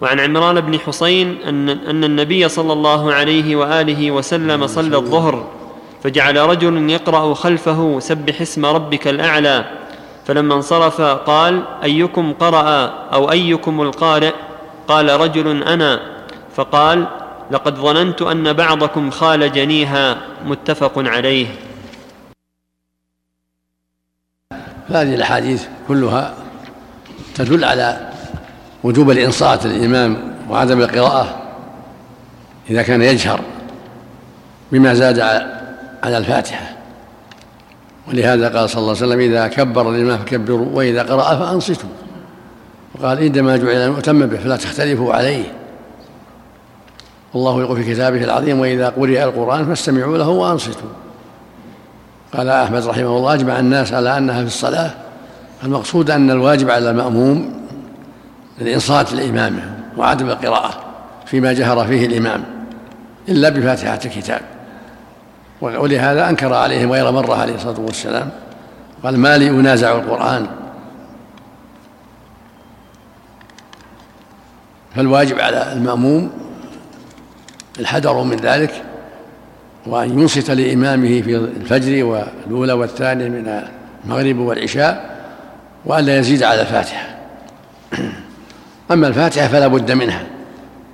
[0.00, 5.44] وعن عمران بن حصين أن, أن النبي صلى الله عليه وآله وسلم صلى الظهر
[6.02, 9.64] فجعل رجل يقرأ خلفه سبح اسم ربك الأعلى
[10.28, 14.32] فلما انصرف قال أيكم قرأ أو أيكم القارئ؟
[14.88, 16.00] قال رجل أنا.
[16.56, 17.06] فقال
[17.50, 20.16] لقد ظننت أن بعضكم خال جنيها.
[20.44, 21.46] متفق عليه.
[24.88, 26.34] هذه الأحاديث كلها
[27.34, 28.10] تدل على
[28.84, 31.42] وجوب الإنصات للإمام وعدم القراءة
[32.70, 33.40] إذا كان يجهر
[34.72, 35.20] بما زاد
[36.02, 36.77] على الفاتحة.
[38.08, 41.88] ولهذا قال صلى الله عليه وسلم إذا كبر الإمام فكبروا وإذا قرأ فأنصتوا.
[42.94, 45.44] وقال إنما جعل المؤتم به فلا تختلفوا عليه.
[47.34, 50.88] والله يقول في كتابه العظيم وإذا قرئ القرآن فاستمعوا له وأنصتوا.
[52.36, 54.90] قال أحمد رحمه الله أجمع الناس على أنها في الصلاة.
[55.64, 57.64] المقصود أن الواجب على المأموم
[58.60, 59.62] الإنصات لإمامه
[59.96, 60.70] وعدم القراءة
[61.26, 62.44] فيما جهر فيه الإمام
[63.28, 64.40] إلا بفاتحة الكتاب.
[65.60, 68.30] ولهذا أنكر عليهم غير مرة عليه الصلاة والسلام.
[69.04, 70.46] قال ما لي أنازع القرآن.
[74.96, 76.30] فالواجب على المأموم
[77.80, 78.82] الحذر من ذلك
[79.86, 83.62] وأن ينصت لإمامه في الفجر والأولى والثانية من
[84.04, 85.18] المغرب والعشاء
[85.84, 87.18] وألا يزيد على الفاتحة.
[88.92, 90.26] أما الفاتحة فلا بد منها.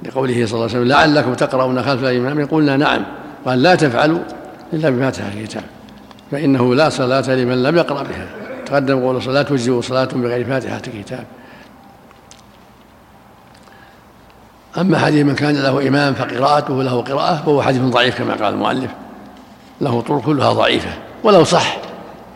[0.03, 2.47] لقوله صلى الله عليه وسلم لعلكم تقرؤون خلف الإمام.
[2.47, 3.05] قلنا نعم
[3.47, 4.19] قال لا تفعلوا
[4.75, 5.65] إلا بفاتحة الكتاب
[6.31, 8.27] فإنه لا صلاة لمن لم يقرأ بها.
[8.67, 11.25] تقدم قول الصلاة تجزئ صلاة بغير فاتحة الكتاب.
[14.79, 18.91] أما حديث من كان له إمام فقراءته له قراءة فهو حديث ضعيف كما قال المؤلف.
[19.81, 20.91] له طرق كلها ضعيفة
[21.25, 21.77] ولو صح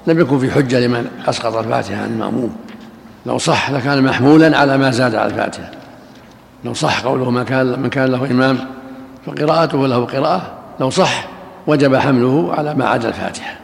[0.07, 2.57] لم يكن في حجة لمن أسقط الفاتحة عن المأموم.
[3.27, 5.71] لو صح لكان محمولا على ما زاد على الفاتحة.
[6.65, 8.59] لو صح قوله من كان من كان له إمام
[9.27, 11.38] فقراءته له قراءة لو صح
[11.69, 13.55] وجب حمله على ما عدا الفاتحة.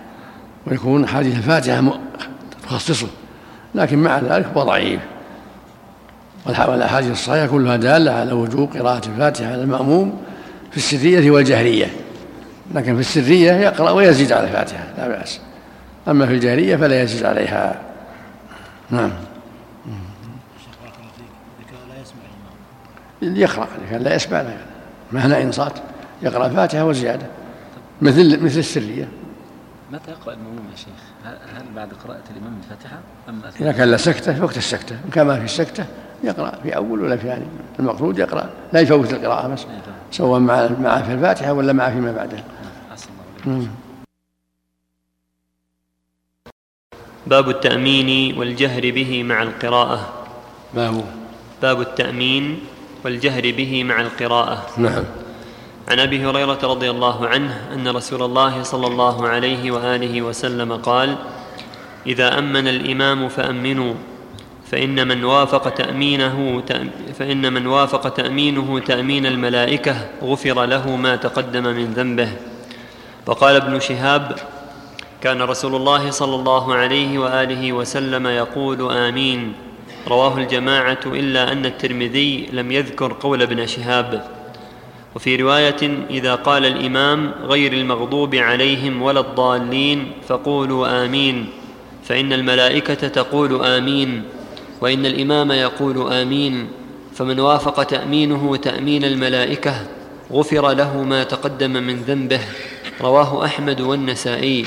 [0.67, 1.99] ويكون حديث الفاتحة
[2.63, 3.07] تخصصه
[3.75, 5.01] لكن مع ذلك هو ضعيف.
[6.47, 10.23] والأحاديث الصحيحة كلها دالة على وجوب قراءة الفاتحة على المأموم
[10.71, 11.87] في السرية والجهرية.
[12.75, 15.41] لكن في السرية يقرأ ويزيد على الفاتحة لا بأس.
[16.09, 17.81] أما في الجهرية فلا يزيد عليها.
[18.91, 19.11] نعم.
[23.23, 24.45] يقرأ لا يسمع.
[25.13, 25.73] هنا إنصات.
[26.23, 27.27] يقرأ الفاتحة وزيادة.
[28.03, 29.09] مثل مثل السرية.
[29.93, 34.35] متى يقرأ المأموم يا شيخ؟ هل بعد قراءة الإمام الفاتحة أم إذا كان لا سكتة
[34.35, 34.95] في وقت السكتة.
[35.05, 35.87] إن كان ما في السكتة
[36.25, 37.47] يقرأ في أول ولا في ثاني.
[37.79, 38.51] المقصود يقرأ.
[38.73, 39.67] لا يفوت القراءة بس
[40.11, 42.45] سواء مع مع في الفاتحة ولا مع فيما بعده.
[47.27, 50.27] باب التأمين والجهر به مع القراءة.
[50.75, 51.05] باب
[51.63, 52.61] باب التأمين
[53.05, 54.67] والجهر به مع القراءة.
[54.79, 55.05] نعم.
[55.89, 61.17] عن أبي هريرة رضي الله عنه أن رسول الله صلى الله عليه وآله وسلم قال
[62.07, 63.95] إذا أمن الإمام فأمنوا
[64.71, 66.63] فإن من وافق تأمينه
[67.19, 72.29] فإن من وافق تأمينه تأمين الملائكة غفر له ما تقدم من ذنبه.
[73.27, 74.37] وقال ابن شهاب
[75.21, 79.53] كان رسول الله صلى الله عليه وآله وسلم يقول آمين.
[80.09, 84.34] رواه الجماعة إلا أن الترمذي لم يذكر قول ابن شهاب.
[85.15, 91.47] وفي رواية إذا قال الإمام غير المغضوب عليهم ولا الضالين فقولوا آمين
[92.05, 94.23] فإن الملائكة تقول آمين
[94.81, 96.69] وإن الإمام يقول آمين
[97.15, 99.75] فمن وافق تأمينه تأمين الملائكة
[100.33, 102.41] غفر له ما تقدم من ذنبه
[103.01, 104.67] رواه أحمد والنسائي.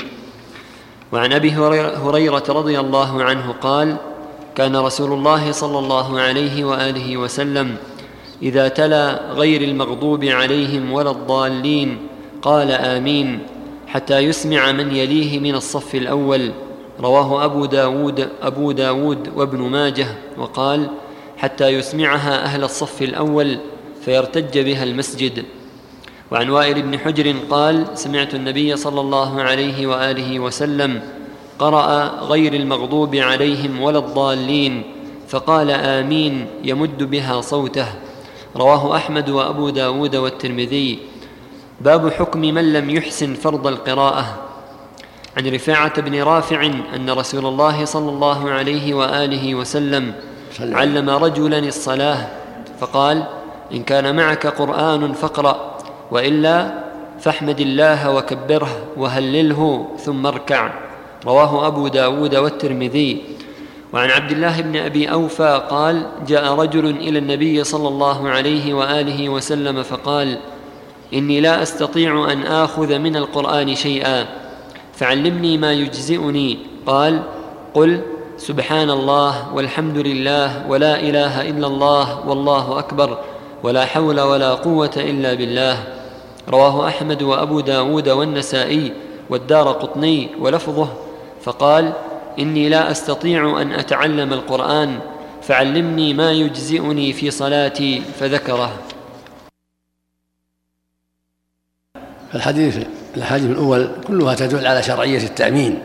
[1.12, 1.50] وعن أبي
[1.96, 3.96] هريره رضي الله عنه قال
[4.54, 7.76] كان رسول الله صلى الله عليه وآله وسلم
[8.42, 11.98] إذا تلا غير المغضوب عليهم ولا الضالين
[12.42, 13.38] قال آمين
[13.86, 16.50] حتى يسمع من يليه من الصف الأول.
[17.00, 20.06] رواه أبو داود أبو داود وابن ماجه
[20.38, 20.88] وقال
[21.36, 23.58] حتى يسمعها أهل الصف الأول
[24.04, 25.44] فيرتج بها المسجد.
[26.30, 31.00] وعن وائل بن حجر قال سمعت النبي صلى الله عليه وآله وسلم
[31.58, 34.82] قرأ غير المغضوب عليهم ولا الضالين
[35.28, 38.07] فقال آمين يمد بها صوته.
[38.56, 40.98] رواه أحمد وأبو داود والترمذي.
[41.80, 44.24] باب حكم من لم يحسن فرض القراءة.
[45.36, 50.12] عن رفاعة بن رافع أن رسول الله صلى الله عليه وآله وسلم
[50.60, 52.26] علم رجلا الصلاة
[52.80, 53.24] فقال
[53.72, 55.78] إن كان معك قرآن فاقرأ
[56.10, 56.84] وإلا
[57.20, 60.70] فاحمد الله وكبره وهلله ثم اركع.
[61.26, 63.22] رواه أبو داود والترمذي.
[63.92, 69.28] وعن عبد الله بن أبي أوفى قال جاء رجل إلى النبي صلى الله عليه وآله
[69.28, 70.38] وسلم فقال
[71.14, 74.26] إني لا أستطيع أن آخذ من القرآن شيئا
[74.92, 76.58] فعلمني ما يجزئني.
[76.86, 77.22] قال
[77.74, 78.00] قل
[78.36, 83.18] سبحان الله والحمد لله ولا إله إلا الله والله أكبر
[83.62, 85.76] ولا حول ولا قوة إلا بالله.
[86.48, 88.92] رواه أحمد وأبو داود والنسائي
[89.30, 90.88] والدار قطني ولفظه.
[91.42, 91.92] فقال
[92.38, 94.98] إني لا أستطيع أن أتعلم القرآن
[95.42, 98.72] فعلمني ما يجزئني في صلاتي فذكره.
[102.34, 102.78] الحديث
[103.16, 105.78] الحديث الأول كلها تدل على شرعية التأمين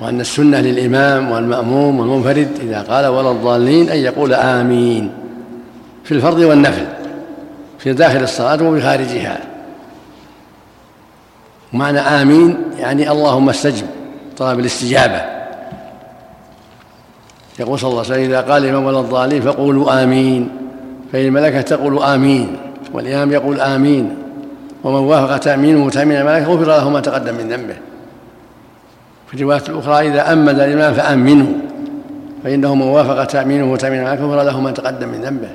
[0.00, 5.12] وأن السنة للإمام والمأموم والمنفرد إذا قال ولا الضالين أن يقول آمين
[6.04, 6.86] في الفرض والنفل
[7.78, 9.40] في داخل الصلاة وفي خارجها
[11.72, 13.86] معنى آمين يعني اللهم استجب
[14.36, 15.37] طلب الاستجابة.
[17.60, 20.48] يقول صلى الله عليه وسلم إذا قال الإمام ولا الضالين فقولوا آمين
[21.12, 22.56] فإن الملكة تقول آمين
[22.92, 24.16] والإمام يقول آمين
[24.84, 27.76] ومن وافق تأمينه تأمين الملائكة غفر له ما تقدم من ذنبه.
[29.28, 31.52] في الرواية الأخرى إذا أمن الإمام فأمنوا
[32.44, 35.48] فإنه من وافق تأمينه تأمين الملائكة غفر له ما تقدم من ذنبه.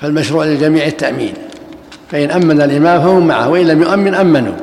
[0.00, 1.34] فالمشروع للجميع التأمين
[2.10, 4.54] فإن أمن الإمام فهم معه وإن لم يؤمن أمنوا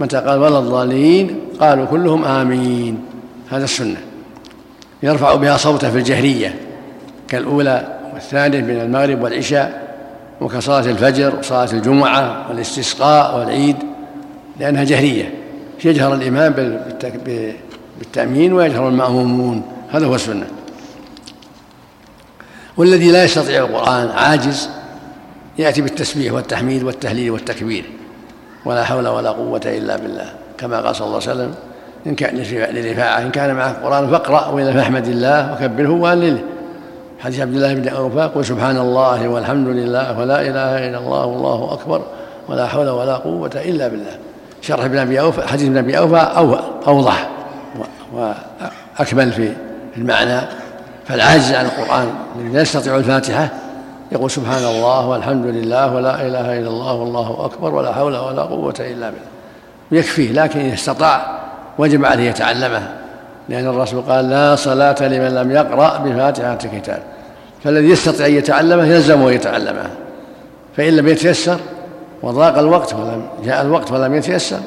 [0.00, 2.98] متى قال ولا الضالين؟ قالوا كلهم آمين.
[3.50, 4.09] هذا السنة.
[5.02, 6.54] يرفع بها صوته في الجهرية
[7.28, 9.90] كالأولى والثانية من المغرب والعشاء
[10.40, 13.76] وكصلاة الفجر وصلاة الجمعة والاستسقاء والعيد
[14.60, 15.34] لأنها جهرية
[15.84, 16.52] يجهر الإمام
[17.98, 20.46] بالتأمين ويجهر المأمومون؟ هذا هو السنة.
[22.76, 24.68] والذي لا يستطيع القرآن عاجز
[25.58, 27.84] يأتي بالتسبيح والتحميد والتهليل والتكبير
[28.64, 31.54] ولا حول ولا قوة إلا بالله كما قال صلى الله عليه وسلم
[32.06, 32.36] إن كان
[32.74, 36.40] لرفاعة إن كان معك القرآن فاقرأ وإلا فاحمد الله وكبره وهلله
[37.20, 41.72] حديث عبد الله بن أوفى قل سبحان الله والحمد لله ولا إله إلا الله والله
[41.72, 42.02] أكبر
[42.48, 44.18] ولا حول ولا قوة إلا بالله.
[44.62, 47.30] شرح ابن أبي أوفى حديث ابن أبي أوفى أوضح
[48.14, 49.52] وأكمل في
[49.96, 50.40] المعنى.
[51.06, 53.48] فالعاجز عن القرآن الذي لا يستطيع الفاتحة
[54.12, 58.74] يقول سبحان الله والحمد لله ولا إله إلا الله والله أكبر ولا حول ولا قوة
[58.80, 59.30] إلا بالله.
[59.92, 61.40] يكفيه لكن إذا استطاع
[61.78, 62.88] وجب عليه يتعلمه.
[63.48, 67.02] لأن الرسول قال لا صلاة لمن لم يقرأ بفاتحة الكتاب.
[67.64, 69.90] فالذي يستطيع أن يتعلمه يلزم أن يتعلمه.
[70.76, 71.56] فإن لم يتيسر
[72.22, 74.60] وضاق الوقت ولم جاء الوقت ولم يتيسر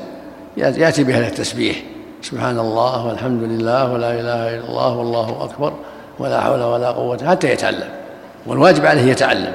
[0.58, 1.84] يأتي بهذا التسبيح.
[2.22, 5.74] سبحان الله والحمد لله ولا إله إلا الله والله أكبر
[6.20, 7.90] ولا حول ولا قوة حتى يتعلم.
[8.48, 9.54] والواجب عليه يتعلم.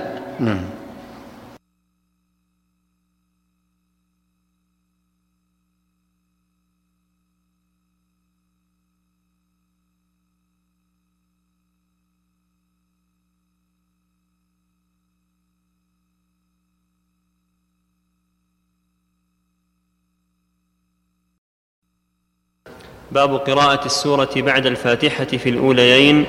[23.13, 26.25] باب قراءة السورة بعد الفاتحة في الأوليين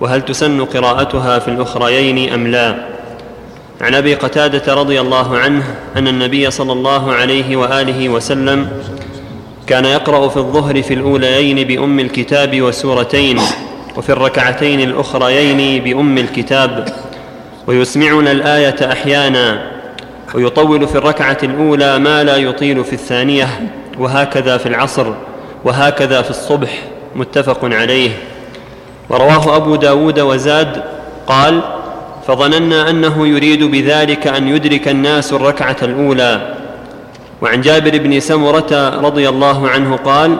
[0.00, 2.74] وهل تسن قراءتها في الأخريين أم لا؟
[3.80, 8.68] عن أبي قتادة رضي الله عنه أن النبي صلى الله عليه وآله وسلم
[9.66, 13.40] كان يقرأ في الظهر في الأوليين بأم الكتاب وسورتين
[13.96, 16.88] وفي الركعتين الأخريين بأم الكتاب
[17.66, 19.70] ويسمعنا الآية أحيانا
[20.34, 23.48] ويطول في الركعة الأولى ما لا يطيل في الثانية
[23.98, 25.14] وهكذا في العصر.
[25.64, 26.82] وهكذا في الصبح
[27.16, 28.10] متفق عليه.
[29.10, 30.82] ورواه أبو داود وزاد
[31.26, 31.60] قال
[32.26, 36.54] فظننا أنه يريد بذلك أن يدرك الناس الركعة الأولى.
[37.42, 40.36] وعن جابر بن سمرة رضي الله عنه قال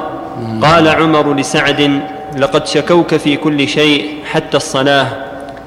[0.62, 2.00] قال عمر لسعد
[2.38, 5.06] لقد شكوك في كل شيء حتى الصلاة.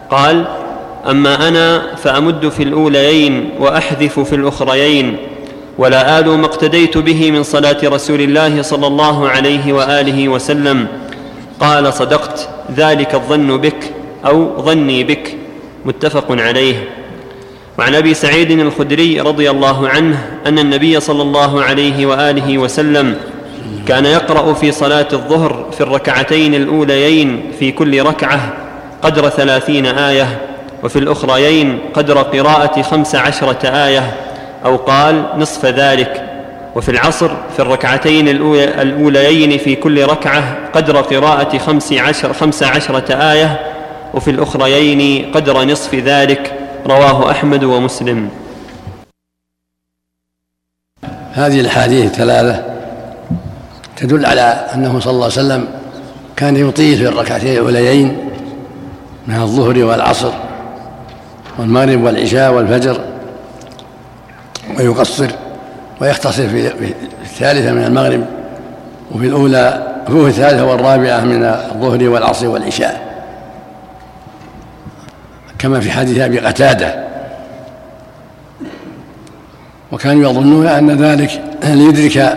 [0.10, 0.46] قال
[1.10, 5.18] أما أنا فأمد في الأوليين وأحذف في الأخريين.
[5.78, 10.88] ولا آل ما اقتديت به من صلاة رسول الله صلى الله عليه وآله وسلم.
[11.60, 13.92] قال صدقت ذلك الظن بك
[14.26, 15.38] أو ظني بك.
[15.86, 16.90] متفق عليه.
[17.78, 23.18] وعن أبي سعيد الخدري رضي الله عنه أن النبي صلى الله عليه وآله وسلم
[23.88, 28.54] كان يقرأ في صلاة الظهر في الركعتين الأوليين في كل ركعة
[29.02, 30.42] قدر ثلاثين آية
[30.84, 34.14] وفي الأخريين قدر قراءة خمس عشرة آية.
[34.66, 36.30] أو قال نصف ذلك
[36.76, 43.60] وفي العصر في الركعتين الأوليين في كل ركعة قدر قراءة خمس, عشر خمس عشرة آية
[44.14, 46.54] وفي الأخريين قدر نصف ذلك
[46.86, 48.30] رواه أحمد ومسلم.
[51.34, 52.64] هذه الأحاديث الثلاثة
[53.96, 54.42] تدل على
[54.74, 55.68] أنه صلى الله عليه وسلم
[56.36, 58.18] كان يطيل في الركعتين الأوليين
[59.28, 60.32] من الظهر والعصر
[61.60, 63.13] والمغرب والعشاء والفجر.
[64.80, 65.32] ويقصر
[66.02, 68.26] ويختصر في الثالثة من المغرب
[69.12, 73.14] وفي الأولى وفي الثالثة والرابعة من الظهر والعصر والعشاء.
[75.60, 77.04] كما في حديث أبي قتادة.
[79.92, 82.36] وكانوا يظنون أن ذلك ليدرك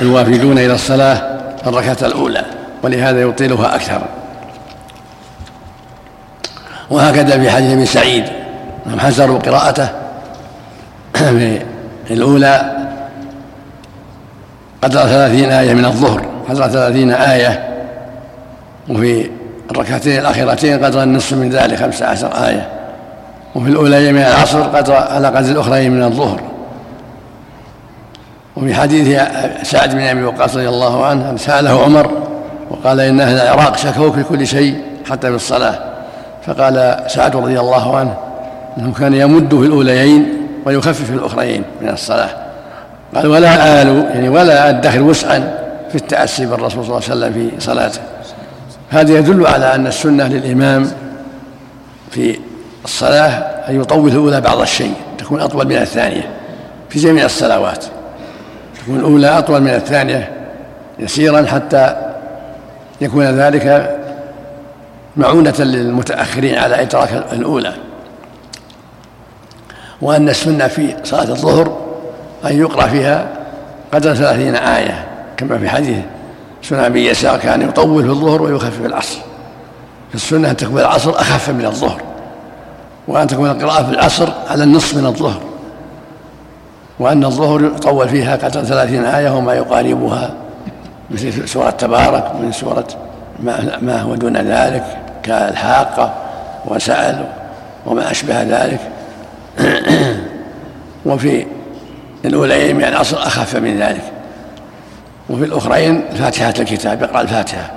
[0.00, 2.44] الوافدون إلى الصلاة الركعة الأولى
[2.82, 4.02] ولهذا يطيلها أكثر.
[6.90, 8.24] وهكذا في حديث ابن سعيد
[8.98, 9.88] حزروا قراءته
[11.18, 11.62] في
[12.14, 12.78] الاولى
[14.82, 17.68] قدر ثلاثين آية من الظهر قدر ثلاثين آية.
[18.88, 19.30] وفي
[19.70, 22.68] الركعتين الأخيرتين قدر النصف من ذلك خمسة عشر آية.
[23.54, 26.40] وفي الأولى من العصر قدر على قدر الأخرى من الظهر.
[28.56, 29.20] وفي حديث
[29.62, 32.10] سعد بن أبي وقاص رضي الله عنه سأله عمر
[32.70, 35.78] وقال إن أهل العراق شكوك في كل شيء حتى في الصلاة.
[36.46, 38.14] فقال سعد رضي الله عنه
[38.78, 40.37] أنه كان يمد في الأوليين
[40.68, 42.28] ويخفف الأخرين من الصلاة.
[43.14, 45.58] قال ولا آل يعني ولا أدخر وسعا
[45.88, 48.00] في التأسي بالرسول صلى الله عليه وسلم في صلاته.
[48.90, 50.90] هذا يدل على أن السنة للإمام
[52.10, 52.38] في
[52.84, 53.28] الصلاة
[53.68, 56.30] أن يطول الأولى بعض الشيء تكون أطول من الثانية
[56.90, 57.84] في جميع الصلوات.
[58.82, 60.32] تكون الأولى أطول من الثانية
[60.98, 61.96] يسيرا حتى
[63.00, 63.98] يكون ذلك
[65.16, 67.72] معونة للمتأخرين على إدراك الأولى.
[70.02, 71.76] وأن السنة في صلاة الظهر
[72.44, 73.28] أن يقرأ فيها
[73.94, 75.98] قدر ثلاثين آية كما في حديث
[76.62, 79.18] سنة أبي يسار كان يطول في الظهر ويخفف العصر.
[80.08, 82.02] في السنة أن تكون العصر أخف من الظهر
[83.08, 85.40] وأن تكون القراءة في العصر على النصف من الظهر.
[86.98, 90.30] وأن الظهر يطول فيها قدر ثلاثين آية وما يقاربها
[91.10, 92.86] مثل سورة تبارك ومن سورة
[93.40, 94.84] ما, ما هو دون ذلك
[95.22, 96.14] كالحاقة
[96.66, 97.24] وسأل
[97.86, 98.80] وما أشبه ذلك.
[101.06, 101.46] وفي
[102.24, 104.02] الأولين من العصر أخف من ذلك.
[105.30, 107.70] وفي الأخرين فاتحة الكتاب يقرأ الفاتحة.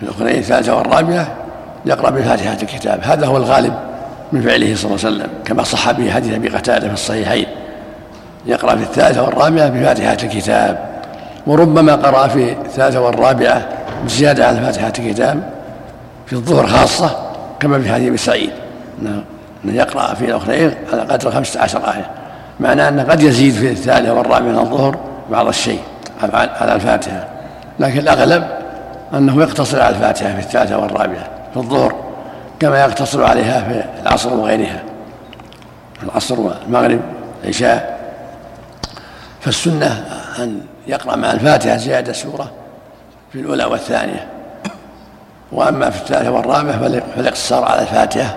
[0.00, 1.28] في الأخرين الثالثة والرابعة
[1.86, 3.00] يقرأ بفاتحة الكتاب.
[3.02, 3.74] هذا هو الغالب
[4.32, 7.46] من فعله صلى الله عليه وسلم كما صح به حديث أبي قتادة في الصحيحين.
[8.46, 10.92] يقرأ في الثالثة والرابعة بفاتحة الكتاب.
[11.46, 13.68] وربما قرأ في الثالثة والرابعة
[14.04, 15.42] بزيادة على فاتحة الكتاب
[16.26, 17.16] في الظهر خاصة
[17.60, 18.50] كما في حديث سعيد.
[19.64, 22.10] أنه يقرأ في الأخرين على قدر خمسة عشر آية.
[22.60, 24.96] معناه أنه قد يزيد في الثالثة والرابعة من الظهر
[25.30, 25.80] بعض الشيء
[26.32, 27.28] على الفاتحة.
[27.78, 28.48] لكن الأغلب
[29.14, 31.94] أنه يقتصر على الفاتحة في الثالثة والرابعة في الظهر
[32.60, 34.82] كما يقتصر عليها في العصر وغيرها.
[36.02, 37.00] العصر والمغرب
[37.44, 37.98] العشاء.
[39.40, 40.04] فالسنة
[40.38, 42.50] أن يقرأ مع الفاتحة زيادة سورة
[43.32, 44.26] في الأولى والثانية.
[45.52, 46.78] وأما في الثالثة والرابعة
[47.16, 48.36] فالاقتصار على الفاتحة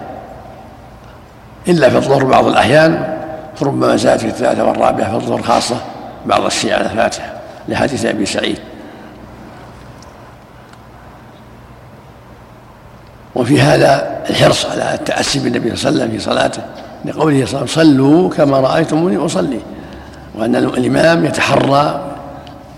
[1.67, 3.17] إلا في الظهر بعض الأحيان
[3.55, 5.77] فربما زاد في الثالثة والرابعة في الظهر خاصة
[6.25, 7.33] بعض الشيء على الفاتحة
[7.67, 8.57] لحديث أبي سعيد.
[13.35, 16.61] وفي هذا الحرص على التأسي بالنبي صلى الله عليه وسلم في صلاته
[17.05, 19.59] لقوله صلى الله عليه وسلم صلوا كما رأيتموني أصلي.
[20.35, 22.11] وأن الإمام يتحرى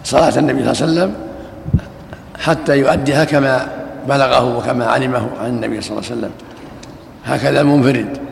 [0.04, 1.16] صلاة النبي صلى الله عليه وسلم
[2.40, 3.68] حتى يؤديها كما
[4.08, 6.32] بلغه وكما علمه عن النبي صلى الله عليه وسلم.
[7.26, 8.27] هكذا المنفرد.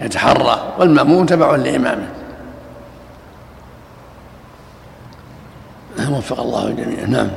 [0.00, 2.08] يتحرى والمأمون تبع لإمامه.
[6.10, 7.06] وفق الله الجميع.
[7.06, 7.30] نعم.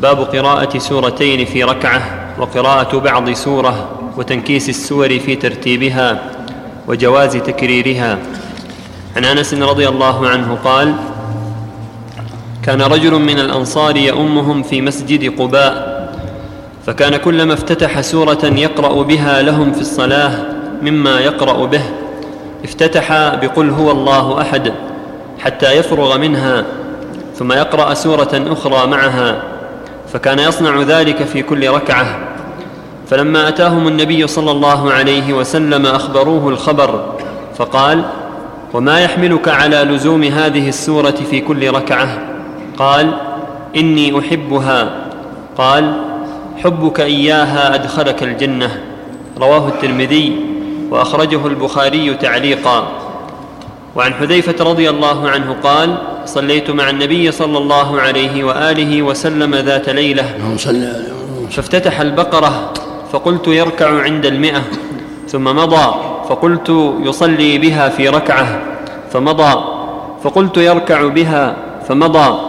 [0.00, 2.00] باب قراءة سورتين في ركعة
[2.38, 6.30] وقراءة بعض سورة وتنكيس السور في ترتيبها
[6.88, 8.18] وجواز تكريرها.
[9.16, 10.94] عن أنس رضي الله عنه قال
[12.62, 15.89] كان رجل من الأنصار يؤمهم في مسجد قباء
[16.86, 20.30] فكان كلما افتتح سورة يقرأ بها لهم في الصلاة
[20.82, 21.82] مما يقرأ به.
[22.64, 24.72] افتتح بقل هو الله أحد
[25.38, 26.64] حتى يفرغ منها
[27.34, 29.42] ثم يقرأ سورة أخرى معها
[30.12, 32.18] فكان يصنع ذلك في كل ركعة.
[33.08, 37.14] فلما أتاهم النبي صلى الله عليه وسلم أخبروه الخبر
[37.56, 38.04] فقال
[38.74, 42.18] وما يحملك على لزوم هذه السورة في كل ركعة؟
[42.78, 43.10] قال
[43.76, 44.90] إني أحبها.
[45.58, 46.09] قال
[46.64, 48.80] حبك إياها أدخلك الجنة.
[49.38, 50.36] رواه الترمذي
[50.90, 52.88] وأخرجه البخاري تعليقا.
[53.96, 59.88] وعن حذيفة رضي الله عنه قال صليت مع النبي صلى الله عليه وآله وسلم ذات
[59.88, 60.24] ليلة.
[61.50, 62.72] فافتتح البقرة
[63.12, 64.62] فقلت يركع عند المئة.
[65.28, 65.94] ثم مضى
[66.28, 68.62] فقلت يصلي بها في ركعة.
[69.12, 69.64] فمضى
[70.24, 71.56] فقلت يركع بها.
[71.88, 72.40] فمضى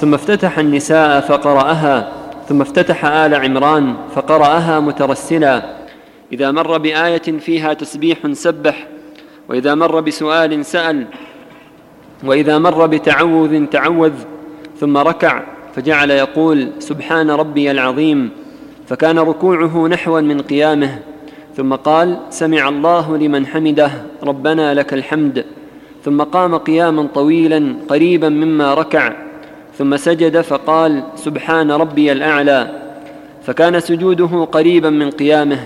[0.00, 2.17] ثم افتتح النساء فقرأها.
[2.48, 5.62] ثم افتتح آل عمران فقرأها مترسلا
[6.32, 8.86] إذا مر بآية فيها تسبيح سبح
[9.48, 11.06] وإذا مر بسؤال سأل
[12.24, 14.12] وإذا مر بتعوذ تعوذ
[14.80, 15.42] ثم ركع
[15.74, 18.30] فجعل يقول سبحان ربي العظيم
[18.86, 20.98] فكان ركوعه نحوا من قيامه
[21.56, 23.90] ثم قال سمع الله لمن حمده
[24.22, 25.44] ربنا لك الحمد
[26.04, 29.27] ثم قام قياما طويلا قريبا مما ركع.
[29.78, 32.70] ثم سجد فقال سبحان ربي الأعلى.
[33.46, 35.58] فكان سجوده قريبا من قيامه.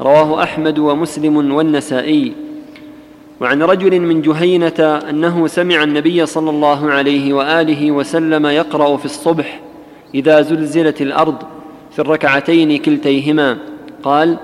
[0.00, 2.32] رواه أحمد ومسلم والنسائي.
[3.40, 9.60] وعن رجل من جهينة أنه سمع النبي صلى الله عليه وآله وسلم يقرأ في الصبح
[10.14, 11.36] إذا زلزلت الأرض
[11.92, 13.56] في الركعتين كلتيهما.
[14.02, 14.36] قال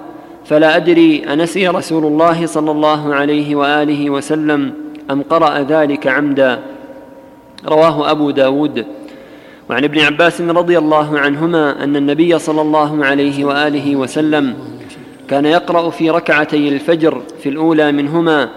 [0.44, 4.72] فلا أدري أنسي رسول الله صلى الله عليه وآله وسلم
[5.11, 6.59] أم قرأ ذلك عمدا.
[7.66, 8.86] رواه أبو داود.
[9.70, 14.54] وعن ابن عباس رضي الله عنهما أن النبي صلى الله عليه وآله وسلم
[15.28, 18.48] كان يقرأ في ركعتي الفجر في الأولى منهما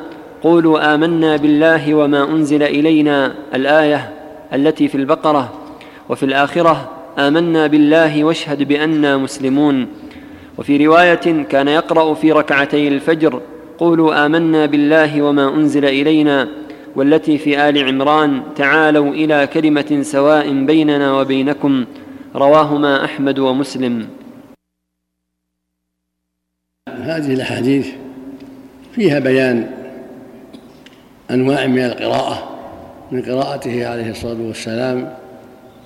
[0.43, 4.09] قولوا آمنا بالله وما أنزل إلينا الآية
[4.53, 5.53] التي في البقرة
[6.09, 6.89] وفي الآخرة
[7.19, 9.87] آمنا بالله واشهد بانا مسلمون.
[10.57, 13.41] وفي رواية كان يقرأ في ركعتي الفجر
[13.77, 16.47] قولوا آمنا بالله وما أنزل إلينا
[16.95, 21.85] والتي في آل عمران تعالوا إلى كلمة سواء بيننا وبينكم
[22.35, 24.07] رواهما أحمد ومسلم.
[26.89, 27.87] هذه الأحاديث
[28.95, 29.71] فيها بيان
[31.31, 32.49] أنواع من القراءة
[33.11, 35.13] من قراءته عليه الصلاة والسلام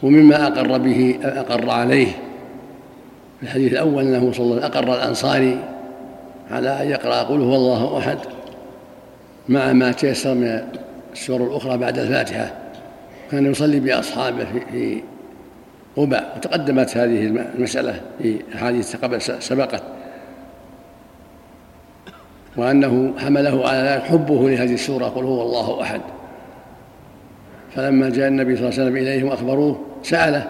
[0.04, 2.08] ومما أقر به أقر عليه.
[3.40, 5.60] في الحديث الأول أنه صلى الله عليه وسلم أقر الأنصاري
[6.52, 8.18] على أن يقرأ قل هو الله أحد
[9.50, 10.62] مع ما تيسر من
[11.20, 12.54] السور الأخرى بعد الفاتحة.
[13.32, 15.02] كان يصلي بأصحابه في
[15.98, 19.84] قباء وتقدمت هذه المسألة في أحاديث قبل سبقت.
[22.58, 26.02] وأنه حمله على ذلك حبه لهذه السورة قل هو الله أحد.
[27.76, 30.48] فلما جاء النبي صلى الله عليه وسلم إليه وأخبروه سأله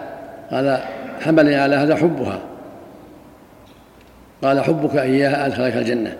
[0.50, 0.78] قال
[1.20, 2.40] حملني على هذا حبها.
[4.42, 6.16] قال حبك إياها أدخلك الجنة.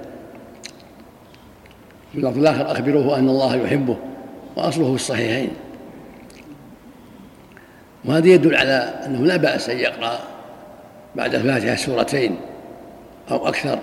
[2.13, 3.97] في الآخر أخبروه أن الله يحبه.
[4.57, 5.51] وأصله في الصحيحين.
[8.05, 10.19] وهذا يدل على أنه لا بأس أن يقرأ
[11.17, 12.37] بعد الفاتحة سورتين
[13.31, 13.79] أو أكثر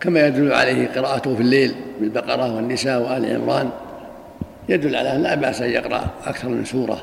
[0.00, 3.70] كما يدل عليه قراءته في الليل بالبقرة والنساء وآل عمران.
[4.68, 7.02] يدل على أن لا بأس أن يقرأ أكثر من سورة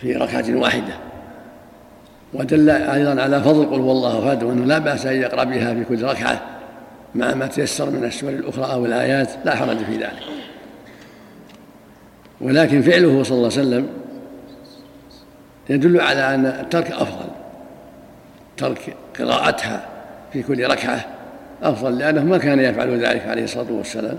[0.00, 0.94] في ركعة واحدة.
[2.34, 5.84] ودل أيضا على فضل قل هو الله أحد وأنه لا بأس أن يقرأ بها في
[5.84, 6.40] كل ركعة
[7.14, 9.30] مع ما تيسر من السور الأخرى أو الآيات.
[9.44, 10.35] لا حرج في ذلك.
[12.40, 13.88] ولكن فعله صلى الله عليه وسلم
[15.70, 17.28] يدل على أن الترك أفضل.
[18.56, 19.86] ترك قراءتها
[20.32, 21.04] في كل ركعة
[21.62, 24.16] أفضل لأنه ما كان يفعل ذلك عليه الصلاة والسلام.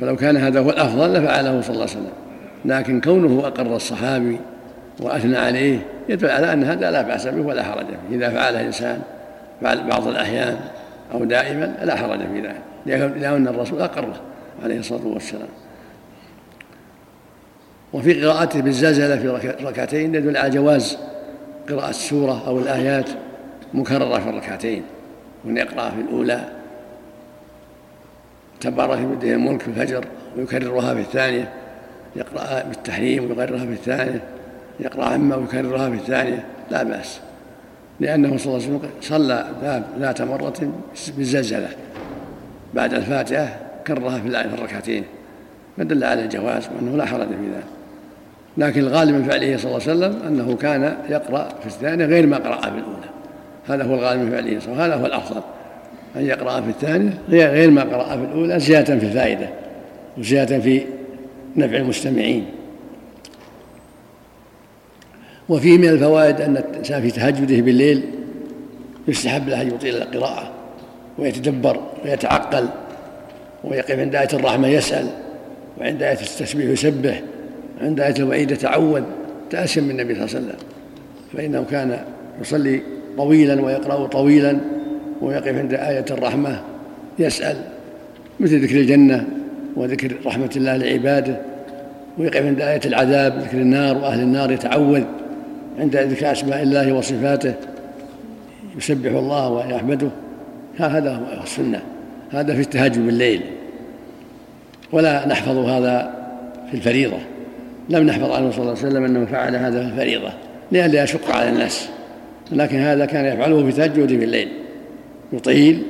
[0.00, 2.12] فلو كان هذا هو الأفضل لفعله صلى الله عليه وسلم.
[2.64, 4.38] لكن كونه أقر الصحابي
[5.00, 9.02] وأثنى عليه يدل على أن هذا لا بأس به ولا حرج فيه إذا فعله الإنسان
[9.62, 10.56] بعض الأحيان
[11.14, 12.60] أو دائما لا حرج في ذلك
[13.16, 14.20] لأن الرسول أقره
[14.64, 15.48] عليه الصلاة والسلام.
[17.96, 20.98] وفي قراءته بالزلزلة في ركعتين يدل على جواز
[21.68, 23.10] قراءة السورة أو الآيات
[23.74, 24.82] مكررة في الركعتين
[25.44, 26.44] من يقرأ في الأولى.
[28.60, 30.04] تبارك بيده الملك في الفجر
[30.36, 31.52] ويكررها في الثانية.
[32.16, 34.22] يقرأ بالتحريم ويكررها في الثانية.
[34.80, 36.44] يقرأ عما ويكررها في الثانية.
[36.70, 37.20] لا بأس.
[38.00, 39.46] لأنه صلى الله عليه وسلم صلى
[39.98, 40.72] ذات مرة
[41.16, 41.68] بالزلزلة.
[42.74, 45.04] بعد الفاتحة كررها في الركعتين.
[45.76, 47.75] فدل على الجواز وأنه لا حرج في ذلك.
[48.58, 52.36] لكن الغالب من فعله صلى الله عليه وسلم أنه كان يقرأ في الثانية غير ما
[52.36, 53.06] قرأ في الأولى.
[53.68, 55.40] هذا هو الغالب من فعله صلى وهذا هو الأفضل
[56.16, 59.48] أن يقرأ في الثانية غير ما قرأ في الأولى زيادة في الفائدة
[60.18, 60.82] وزيادة في
[61.56, 62.46] نفع المستمعين.
[65.48, 68.02] وفيه من الفوائد أن الإنسان في تهجده بالليل
[69.08, 70.50] يستحب له أن يطيل القراءة
[71.18, 72.68] ويتدبر ويتعقل
[73.64, 75.06] ويقف عند آية الرحمة يسأل
[75.80, 77.22] وعند آية التسبيح يسبح
[77.80, 79.02] وعند آية الوعيد يتعوذ
[79.50, 80.58] تأسيا من النبي صلى الله عليه وسلم.
[81.32, 81.98] فإنه كان
[82.40, 82.82] يصلي
[83.16, 84.58] طويلا ويقرأ طويلا
[85.22, 86.60] ويقف عند آية الرحمة
[87.18, 87.56] يسأل
[88.40, 89.24] مثل ذكر الجنة
[89.76, 91.40] وذكر رحمة الله لعباده
[92.18, 95.02] ويقف عند آية العذاب ذكر النار وأهل النار يتعوذ
[95.78, 97.54] عند ذكر أسماء الله وصفاته
[98.76, 100.08] يسبح الله ويحمده.
[100.78, 101.82] هذا هو السنة.
[102.30, 103.40] هذا في التهجد بالليل.
[104.92, 106.14] ولا نحفظ هذا
[106.70, 107.16] في الفريضة.
[107.88, 110.32] لم نحفظ عنه صلى الله عليه وسلم أنه فعل هذا في الفريضة
[110.72, 111.88] لئلا يشق على الناس.
[112.52, 114.48] لكن هذا كان يفعله في تهجده بالليل
[115.32, 115.82] يطيل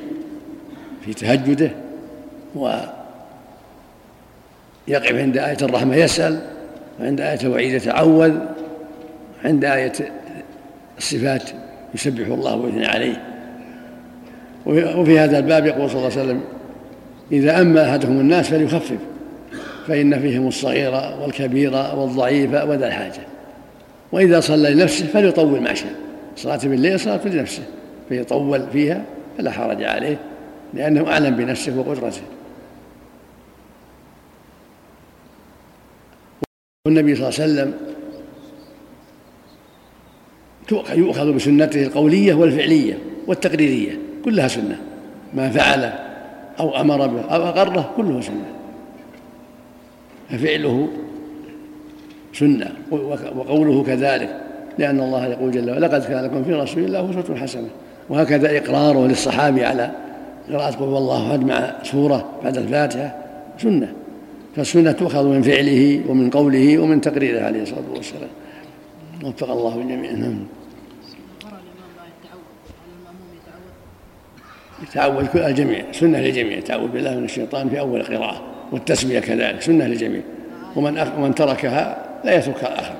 [1.04, 1.70] في تهجده
[2.54, 2.86] ويقف
[4.88, 6.40] عند آية الرحمة يسأل
[7.00, 8.32] وعند آية الوعيد يتعوذ
[9.44, 9.92] عند آية
[10.98, 11.50] الصفات
[11.94, 13.22] يسبح الله ويثني عليه.
[14.66, 16.40] وفي هذا الباب يقول صلى الله عليه وسلم
[17.32, 18.98] إذا أما أحدهم الناس فليخفف.
[19.86, 20.92] فإن فيهم الصغير
[21.22, 23.20] والكبير والضعيف وذا الحاجة.
[24.12, 25.92] وإذا صلى لنفسه فليطول ما شاء.
[26.36, 27.62] صلاة بالليل صلاة لنفسه.
[28.08, 29.04] فيطول فيها
[29.38, 30.18] فلا حرج عليه
[30.74, 32.22] لأنه أعلم بنفسه وقدرته.
[36.86, 37.74] والنبي صلى الله عليه وسلم
[40.94, 44.80] يؤخذ بسنته القولية والفعلية والتقريرية كلها سنة.
[45.34, 45.98] ما فعله
[46.60, 48.55] أو أمر به أو أقره كله سنة.
[50.30, 50.88] ففعله
[52.32, 52.72] سنة
[53.36, 54.40] وقوله كذلك
[54.78, 57.68] لأن الله يقول جل وعلا لقد كان لكم في رسول الله أسوة حسنة.
[58.08, 59.90] وهكذا إقراره للصحابي على
[60.50, 63.16] قراءة قل الله أحد مع سورة بعد الفاتحة
[63.58, 63.92] سنة.
[64.56, 68.30] فالسنة تؤخذ من فعله ومن قوله ومن تقريره عليه الصلاة والسلام.
[69.24, 70.12] وفق الله الجميع.
[70.12, 70.38] نعم.
[74.82, 80.20] يتعوذ الجميع سنة للجميع التعوذ بالله من الشيطان في أول القراءة والتسمية كذلك سنة للجميع.
[80.76, 82.94] ومن أخ ومن تركها لا يتركها الآخر.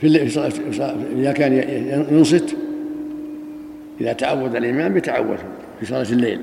[0.00, 0.06] في
[1.16, 1.52] إذا كان
[2.10, 2.56] ينصت
[4.00, 5.36] إذا تعوذ الإمام يتعوذ
[5.80, 6.40] في صلاة الليل.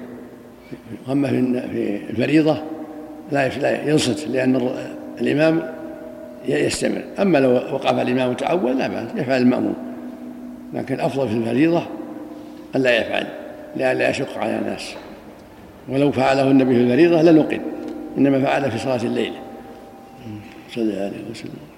[1.12, 2.58] أما في الفريضة
[3.32, 4.70] لا لا ينصت لأن
[5.22, 5.74] الإمام
[6.48, 7.02] يستمر.
[7.20, 9.76] أما لو وقف الإمام وتعوذ لا بأس يفعل المأموم.
[10.74, 11.84] لكن الأفضل في الفريضة
[12.76, 13.28] ألا يفعل
[13.76, 14.96] لئلا يشق على الناس.
[15.90, 17.62] ولو فعله النبي في الفريضة لنقل
[18.18, 19.34] إنما فعل في صلاة الليل.
[20.76, 21.69] صلى الله عليه وسلم.